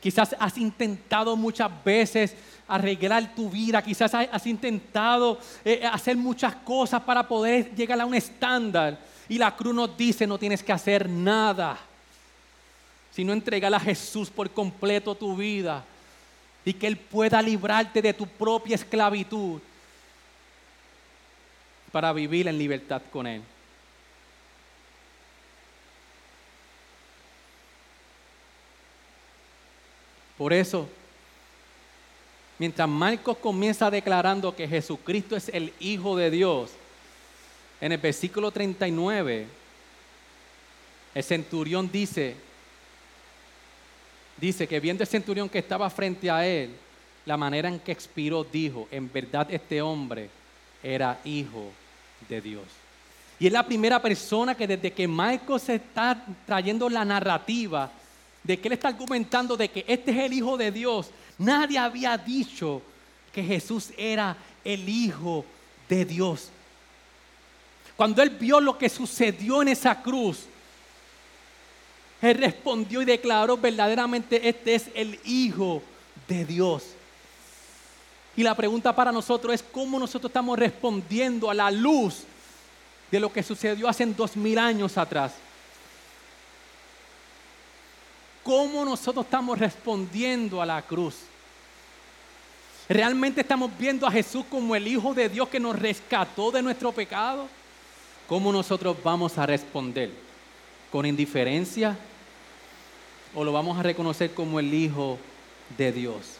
Quizás 0.00 0.36
has 0.38 0.56
intentado 0.58 1.34
muchas 1.34 1.70
veces 1.82 2.34
arreglar 2.68 3.34
tu 3.34 3.50
vida, 3.50 3.82
quizás 3.82 4.14
has 4.14 4.46
intentado 4.46 5.38
eh, 5.64 5.80
hacer 5.90 6.16
muchas 6.16 6.54
cosas 6.56 7.02
para 7.02 7.26
poder 7.26 7.74
llegar 7.74 8.00
a 8.00 8.06
un 8.06 8.14
estándar. 8.14 8.98
Y 9.28 9.38
la 9.38 9.54
cruz 9.56 9.74
nos 9.74 9.96
dice, 9.96 10.26
no 10.26 10.38
tienes 10.38 10.62
que 10.62 10.72
hacer 10.72 11.08
nada, 11.08 11.78
sino 13.10 13.32
entregar 13.32 13.72
a 13.72 13.80
Jesús 13.80 14.28
por 14.28 14.50
completo 14.50 15.14
tu 15.14 15.36
vida 15.36 15.84
y 16.64 16.72
que 16.72 16.86
Él 16.86 16.96
pueda 16.96 17.40
librarte 17.40 18.02
de 18.02 18.12
tu 18.12 18.26
propia 18.26 18.74
esclavitud 18.74 19.60
para 21.92 22.12
vivir 22.12 22.48
en 22.48 22.58
libertad 22.58 23.00
con 23.12 23.26
Él. 23.26 23.42
Por 30.36 30.52
eso, 30.52 30.88
mientras 32.58 32.88
Marcos 32.88 33.38
comienza 33.38 33.90
declarando 33.90 34.54
que 34.54 34.66
Jesucristo 34.66 35.36
es 35.36 35.48
el 35.50 35.72
Hijo 35.78 36.16
de 36.16 36.30
Dios, 36.30 36.72
en 37.84 37.92
el 37.92 37.98
versículo 37.98 38.50
39, 38.50 39.46
el 41.14 41.22
centurión 41.22 41.90
dice, 41.92 42.34
dice 44.38 44.66
que 44.66 44.80
viendo 44.80 45.02
el 45.02 45.06
centurión 45.06 45.50
que 45.50 45.58
estaba 45.58 45.90
frente 45.90 46.30
a 46.30 46.46
él, 46.46 46.70
la 47.26 47.36
manera 47.36 47.68
en 47.68 47.78
que 47.78 47.92
expiró, 47.92 48.42
dijo, 48.42 48.88
en 48.90 49.12
verdad 49.12 49.48
este 49.50 49.82
hombre 49.82 50.30
era 50.82 51.20
hijo 51.26 51.72
de 52.26 52.40
Dios. 52.40 52.64
Y 53.38 53.48
es 53.48 53.52
la 53.52 53.66
primera 53.66 54.00
persona 54.00 54.54
que 54.54 54.66
desde 54.66 54.90
que 54.90 55.06
Marcos 55.06 55.64
se 55.64 55.74
está 55.74 56.24
trayendo 56.46 56.88
la 56.88 57.04
narrativa 57.04 57.92
de 58.42 58.58
que 58.58 58.68
él 58.68 58.72
está 58.72 58.88
argumentando 58.88 59.58
de 59.58 59.68
que 59.68 59.84
este 59.86 60.10
es 60.10 60.16
el 60.16 60.32
Hijo 60.32 60.56
de 60.56 60.72
Dios, 60.72 61.10
nadie 61.36 61.76
había 61.76 62.16
dicho 62.16 62.80
que 63.30 63.42
Jesús 63.42 63.90
era 63.98 64.38
el 64.64 64.88
Hijo 64.88 65.44
de 65.86 66.06
Dios. 66.06 66.48
Cuando 67.96 68.22
él 68.22 68.30
vio 68.30 68.60
lo 68.60 68.76
que 68.76 68.88
sucedió 68.88 69.62
en 69.62 69.68
esa 69.68 70.02
cruz, 70.02 70.46
él 72.20 72.38
respondió 72.38 73.02
y 73.02 73.04
declaró 73.04 73.56
verdaderamente 73.56 74.48
este 74.48 74.74
es 74.74 74.86
el 74.94 75.20
Hijo 75.24 75.82
de 76.26 76.44
Dios. 76.44 76.84
Y 78.36 78.42
la 78.42 78.54
pregunta 78.54 78.94
para 78.94 79.12
nosotros 79.12 79.54
es 79.54 79.62
cómo 79.62 79.98
nosotros 79.98 80.30
estamos 80.30 80.58
respondiendo 80.58 81.50
a 81.50 81.54
la 81.54 81.70
luz 81.70 82.24
de 83.10 83.20
lo 83.20 83.32
que 83.32 83.42
sucedió 83.42 83.88
hace 83.88 84.06
dos 84.06 84.36
mil 84.36 84.58
años 84.58 84.98
atrás. 84.98 85.34
¿Cómo 88.42 88.84
nosotros 88.84 89.24
estamos 89.24 89.58
respondiendo 89.58 90.60
a 90.60 90.66
la 90.66 90.82
cruz? 90.82 91.14
¿Realmente 92.88 93.40
estamos 93.40 93.70
viendo 93.78 94.06
a 94.06 94.10
Jesús 94.10 94.44
como 94.50 94.74
el 94.74 94.86
Hijo 94.86 95.14
de 95.14 95.28
Dios 95.28 95.48
que 95.48 95.60
nos 95.60 95.78
rescató 95.78 96.50
de 96.50 96.60
nuestro 96.60 96.90
pecado? 96.90 97.48
¿Cómo 98.28 98.52
nosotros 98.52 98.96
vamos 99.04 99.36
a 99.36 99.44
responder? 99.44 100.10
¿Con 100.90 101.04
indiferencia? 101.04 101.96
¿O 103.34 103.44
lo 103.44 103.52
vamos 103.52 103.78
a 103.78 103.82
reconocer 103.82 104.32
como 104.32 104.58
el 104.58 104.72
Hijo 104.72 105.18
de 105.76 105.92
Dios? 105.92 106.38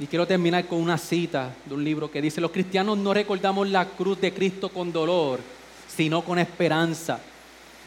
Y 0.00 0.06
quiero 0.06 0.26
terminar 0.26 0.66
con 0.66 0.80
una 0.80 0.98
cita 0.98 1.54
de 1.66 1.74
un 1.74 1.84
libro 1.84 2.10
que 2.10 2.20
dice, 2.20 2.40
los 2.40 2.50
cristianos 2.50 2.98
no 2.98 3.14
recordamos 3.14 3.68
la 3.68 3.84
cruz 3.84 4.20
de 4.20 4.32
Cristo 4.32 4.70
con 4.70 4.90
dolor, 4.90 5.38
sino 5.94 6.22
con 6.22 6.38
esperanza, 6.40 7.20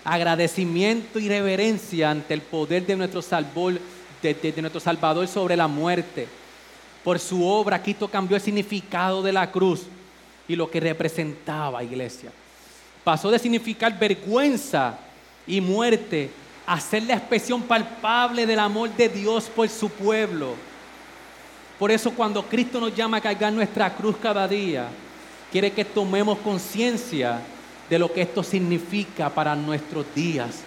agradecimiento 0.05 1.19
y 1.19 1.27
reverencia 1.27 2.11
ante 2.11 2.33
el 2.33 2.41
poder 2.41 2.85
de 2.85 2.95
nuestro, 2.95 3.21
salvador, 3.21 3.77
de, 4.21 4.53
nuestro 4.61 4.79
Salvador 4.79 5.27
sobre 5.27 5.57
la 5.57 5.67
muerte. 5.67 6.27
Por 7.03 7.19
su 7.19 7.45
obra, 7.45 7.81
Cristo 7.81 8.07
cambió 8.07 8.37
el 8.37 8.43
significado 8.43 9.21
de 9.21 9.33
la 9.33 9.51
cruz 9.51 9.81
y 10.47 10.55
lo 10.55 10.71
que 10.71 10.79
representaba, 10.79 11.83
iglesia. 11.83 12.31
Pasó 13.03 13.29
de 13.31 13.39
significar 13.39 13.97
vergüenza 13.97 14.97
y 15.45 15.59
muerte 15.59 16.31
a 16.65 16.79
ser 16.79 17.03
la 17.03 17.15
expresión 17.15 17.61
palpable 17.63 18.45
del 18.45 18.59
amor 18.59 18.89
de 18.95 19.09
Dios 19.09 19.45
por 19.53 19.67
su 19.67 19.89
pueblo 19.89 20.55
por 21.83 21.91
eso 21.91 22.11
cuando 22.11 22.43
Cristo 22.43 22.79
nos 22.79 22.95
llama 22.95 23.17
a 23.17 23.21
cargar 23.21 23.51
nuestra 23.51 23.93
cruz 23.93 24.15
cada 24.21 24.47
día, 24.47 24.87
quiere 25.51 25.71
que 25.71 25.83
tomemos 25.83 26.37
conciencia 26.39 27.41
de 27.89 27.99
lo 27.99 28.09
que 28.11 28.21
esto 28.21 28.41
significa 28.41 29.29
para 29.29 29.53
nuestros 29.55 30.05
días. 30.15 30.61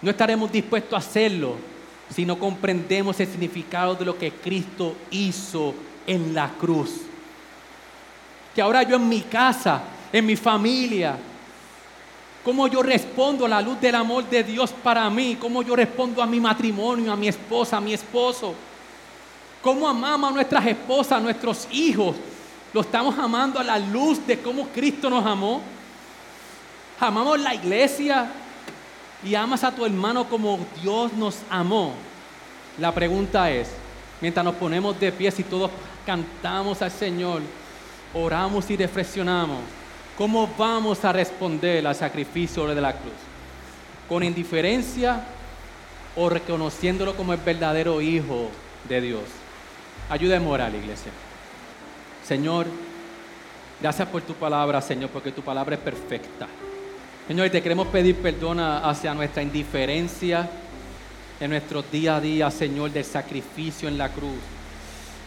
No 0.00 0.10
estaremos 0.10 0.52
dispuestos 0.52 0.92
a 0.92 0.98
hacerlo 0.98 1.56
si 2.14 2.24
no 2.24 2.38
comprendemos 2.38 3.18
el 3.18 3.26
significado 3.26 3.96
de 3.96 4.04
lo 4.04 4.16
que 4.16 4.30
Cristo 4.30 4.94
hizo 5.10 5.74
en 6.06 6.32
la 6.34 6.50
cruz. 6.50 7.00
Que 8.54 8.62
ahora 8.62 8.82
yo 8.84 8.94
en 8.94 9.08
mi 9.08 9.22
casa, 9.22 9.82
en 10.12 10.26
mi 10.26 10.36
familia, 10.36 11.16
cómo 12.44 12.66
yo 12.66 12.82
respondo 12.82 13.46
a 13.46 13.48
la 13.48 13.60
luz 13.60 13.80
del 13.80 13.94
amor 13.94 14.28
de 14.28 14.42
Dios 14.42 14.72
para 14.82 15.08
mí, 15.10 15.36
cómo 15.40 15.62
yo 15.62 15.76
respondo 15.76 16.22
a 16.22 16.26
mi 16.26 16.40
matrimonio, 16.40 17.12
a 17.12 17.16
mi 17.16 17.28
esposa, 17.28 17.76
a 17.76 17.80
mi 17.80 17.94
esposo 17.94 18.54
cómo 19.62 19.88
amamos 19.88 20.30
a 20.30 20.34
nuestras 20.34 20.66
esposas, 20.66 21.12
a 21.12 21.20
nuestros 21.20 21.68
hijos. 21.70 22.16
Lo 22.72 22.82
estamos 22.82 23.18
amando 23.18 23.58
a 23.58 23.64
la 23.64 23.78
luz 23.78 24.24
de 24.26 24.38
cómo 24.38 24.68
Cristo 24.68 25.10
nos 25.10 25.24
amó. 25.26 25.60
Amamos 26.98 27.40
la 27.40 27.54
iglesia 27.54 28.30
y 29.24 29.34
amas 29.34 29.64
a 29.64 29.72
tu 29.72 29.84
hermano 29.84 30.28
como 30.28 30.58
Dios 30.80 31.12
nos 31.14 31.38
amó. 31.50 31.94
La 32.78 32.92
pregunta 32.92 33.50
es, 33.50 33.70
mientras 34.20 34.44
nos 34.44 34.54
ponemos 34.54 34.98
de 35.00 35.10
pie 35.12 35.32
y 35.36 35.42
todos 35.42 35.70
cantamos 36.06 36.80
al 36.82 36.90
Señor, 36.90 37.42
oramos 38.14 38.70
y 38.70 38.76
reflexionamos, 38.76 39.58
¿cómo 40.20 40.50
vamos 40.58 41.02
a 41.02 41.14
responder 41.14 41.86
al 41.86 41.94
sacrificio 41.94 42.66
de 42.66 42.78
la 42.78 42.92
cruz? 42.92 43.14
¿Con 44.06 44.22
indiferencia 44.22 45.24
o 46.14 46.28
reconociéndolo 46.28 47.16
como 47.16 47.32
el 47.32 47.38
verdadero 47.38 48.02
Hijo 48.02 48.50
de 48.86 49.00
Dios? 49.00 49.22
Ayuda 50.10 50.38
moral, 50.38 50.74
iglesia. 50.74 51.10
Señor, 52.22 52.66
gracias 53.80 54.06
por 54.08 54.20
tu 54.20 54.34
palabra, 54.34 54.82
Señor, 54.82 55.08
porque 55.08 55.32
tu 55.32 55.40
palabra 55.40 55.76
es 55.76 55.80
perfecta. 55.80 56.46
Señor, 57.26 57.48
te 57.48 57.62
queremos 57.62 57.86
pedir 57.86 58.16
perdón 58.16 58.60
hacia 58.60 59.14
nuestra 59.14 59.42
indiferencia 59.42 60.50
en 61.40 61.48
nuestro 61.50 61.80
día 61.80 62.16
a 62.16 62.20
día, 62.20 62.50
Señor, 62.50 62.90
del 62.90 63.06
sacrificio 63.06 63.88
en 63.88 63.96
la 63.96 64.10
cruz. 64.10 64.36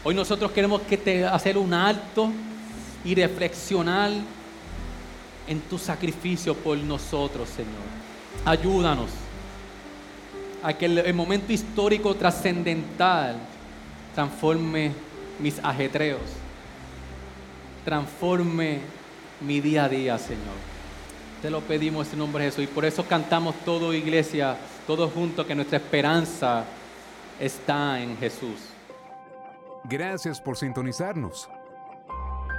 Hoy 0.04 0.14
nosotros 0.14 0.52
queremos 0.52 0.84
que 0.84 0.98
te 0.98 1.26
hacer 1.26 1.58
un 1.58 1.74
alto 1.74 2.30
y 3.04 3.16
reflexionar 3.16 4.12
en 5.54 5.62
tu 5.62 5.78
sacrificio 5.78 6.56
por 6.56 6.78
nosotros, 6.78 7.48
Señor. 7.48 7.86
Ayúdanos 8.44 9.10
a 10.64 10.74
que 10.74 10.86
el, 10.86 11.14
momento 11.14 11.54
histórico 11.54 12.16
trascendental 12.16 13.38
transforme 14.16 14.92
mis 15.40 15.60
ajetreos, 15.64 16.22
transforme 17.86 18.80
mi 19.42 19.62
día 19.62 19.86
a 19.86 19.90
día, 19.90 20.18
Señor. 20.18 20.58
Te 21.42 21.50
lo 21.50 21.62
pedimos 21.62 22.12
en 22.12 22.20
nombre 22.20 22.44
de 22.44 22.50
Jesús 22.50 22.64
y 22.64 22.68
por 22.68 22.86
eso 22.86 23.06
cantamos 23.06 23.56
todo, 23.64 23.94
iglesia, 23.94 24.58
todos 24.88 25.12
juntos, 25.14 25.46
que 25.46 25.54
nuestra 25.54 25.78
esperanza 25.78 26.64
está 27.40 28.02
en 28.02 28.18
Jesús. 28.18 28.58
Gracias 29.84 30.42
por 30.42 30.58
sintonizarnos. 30.58 31.50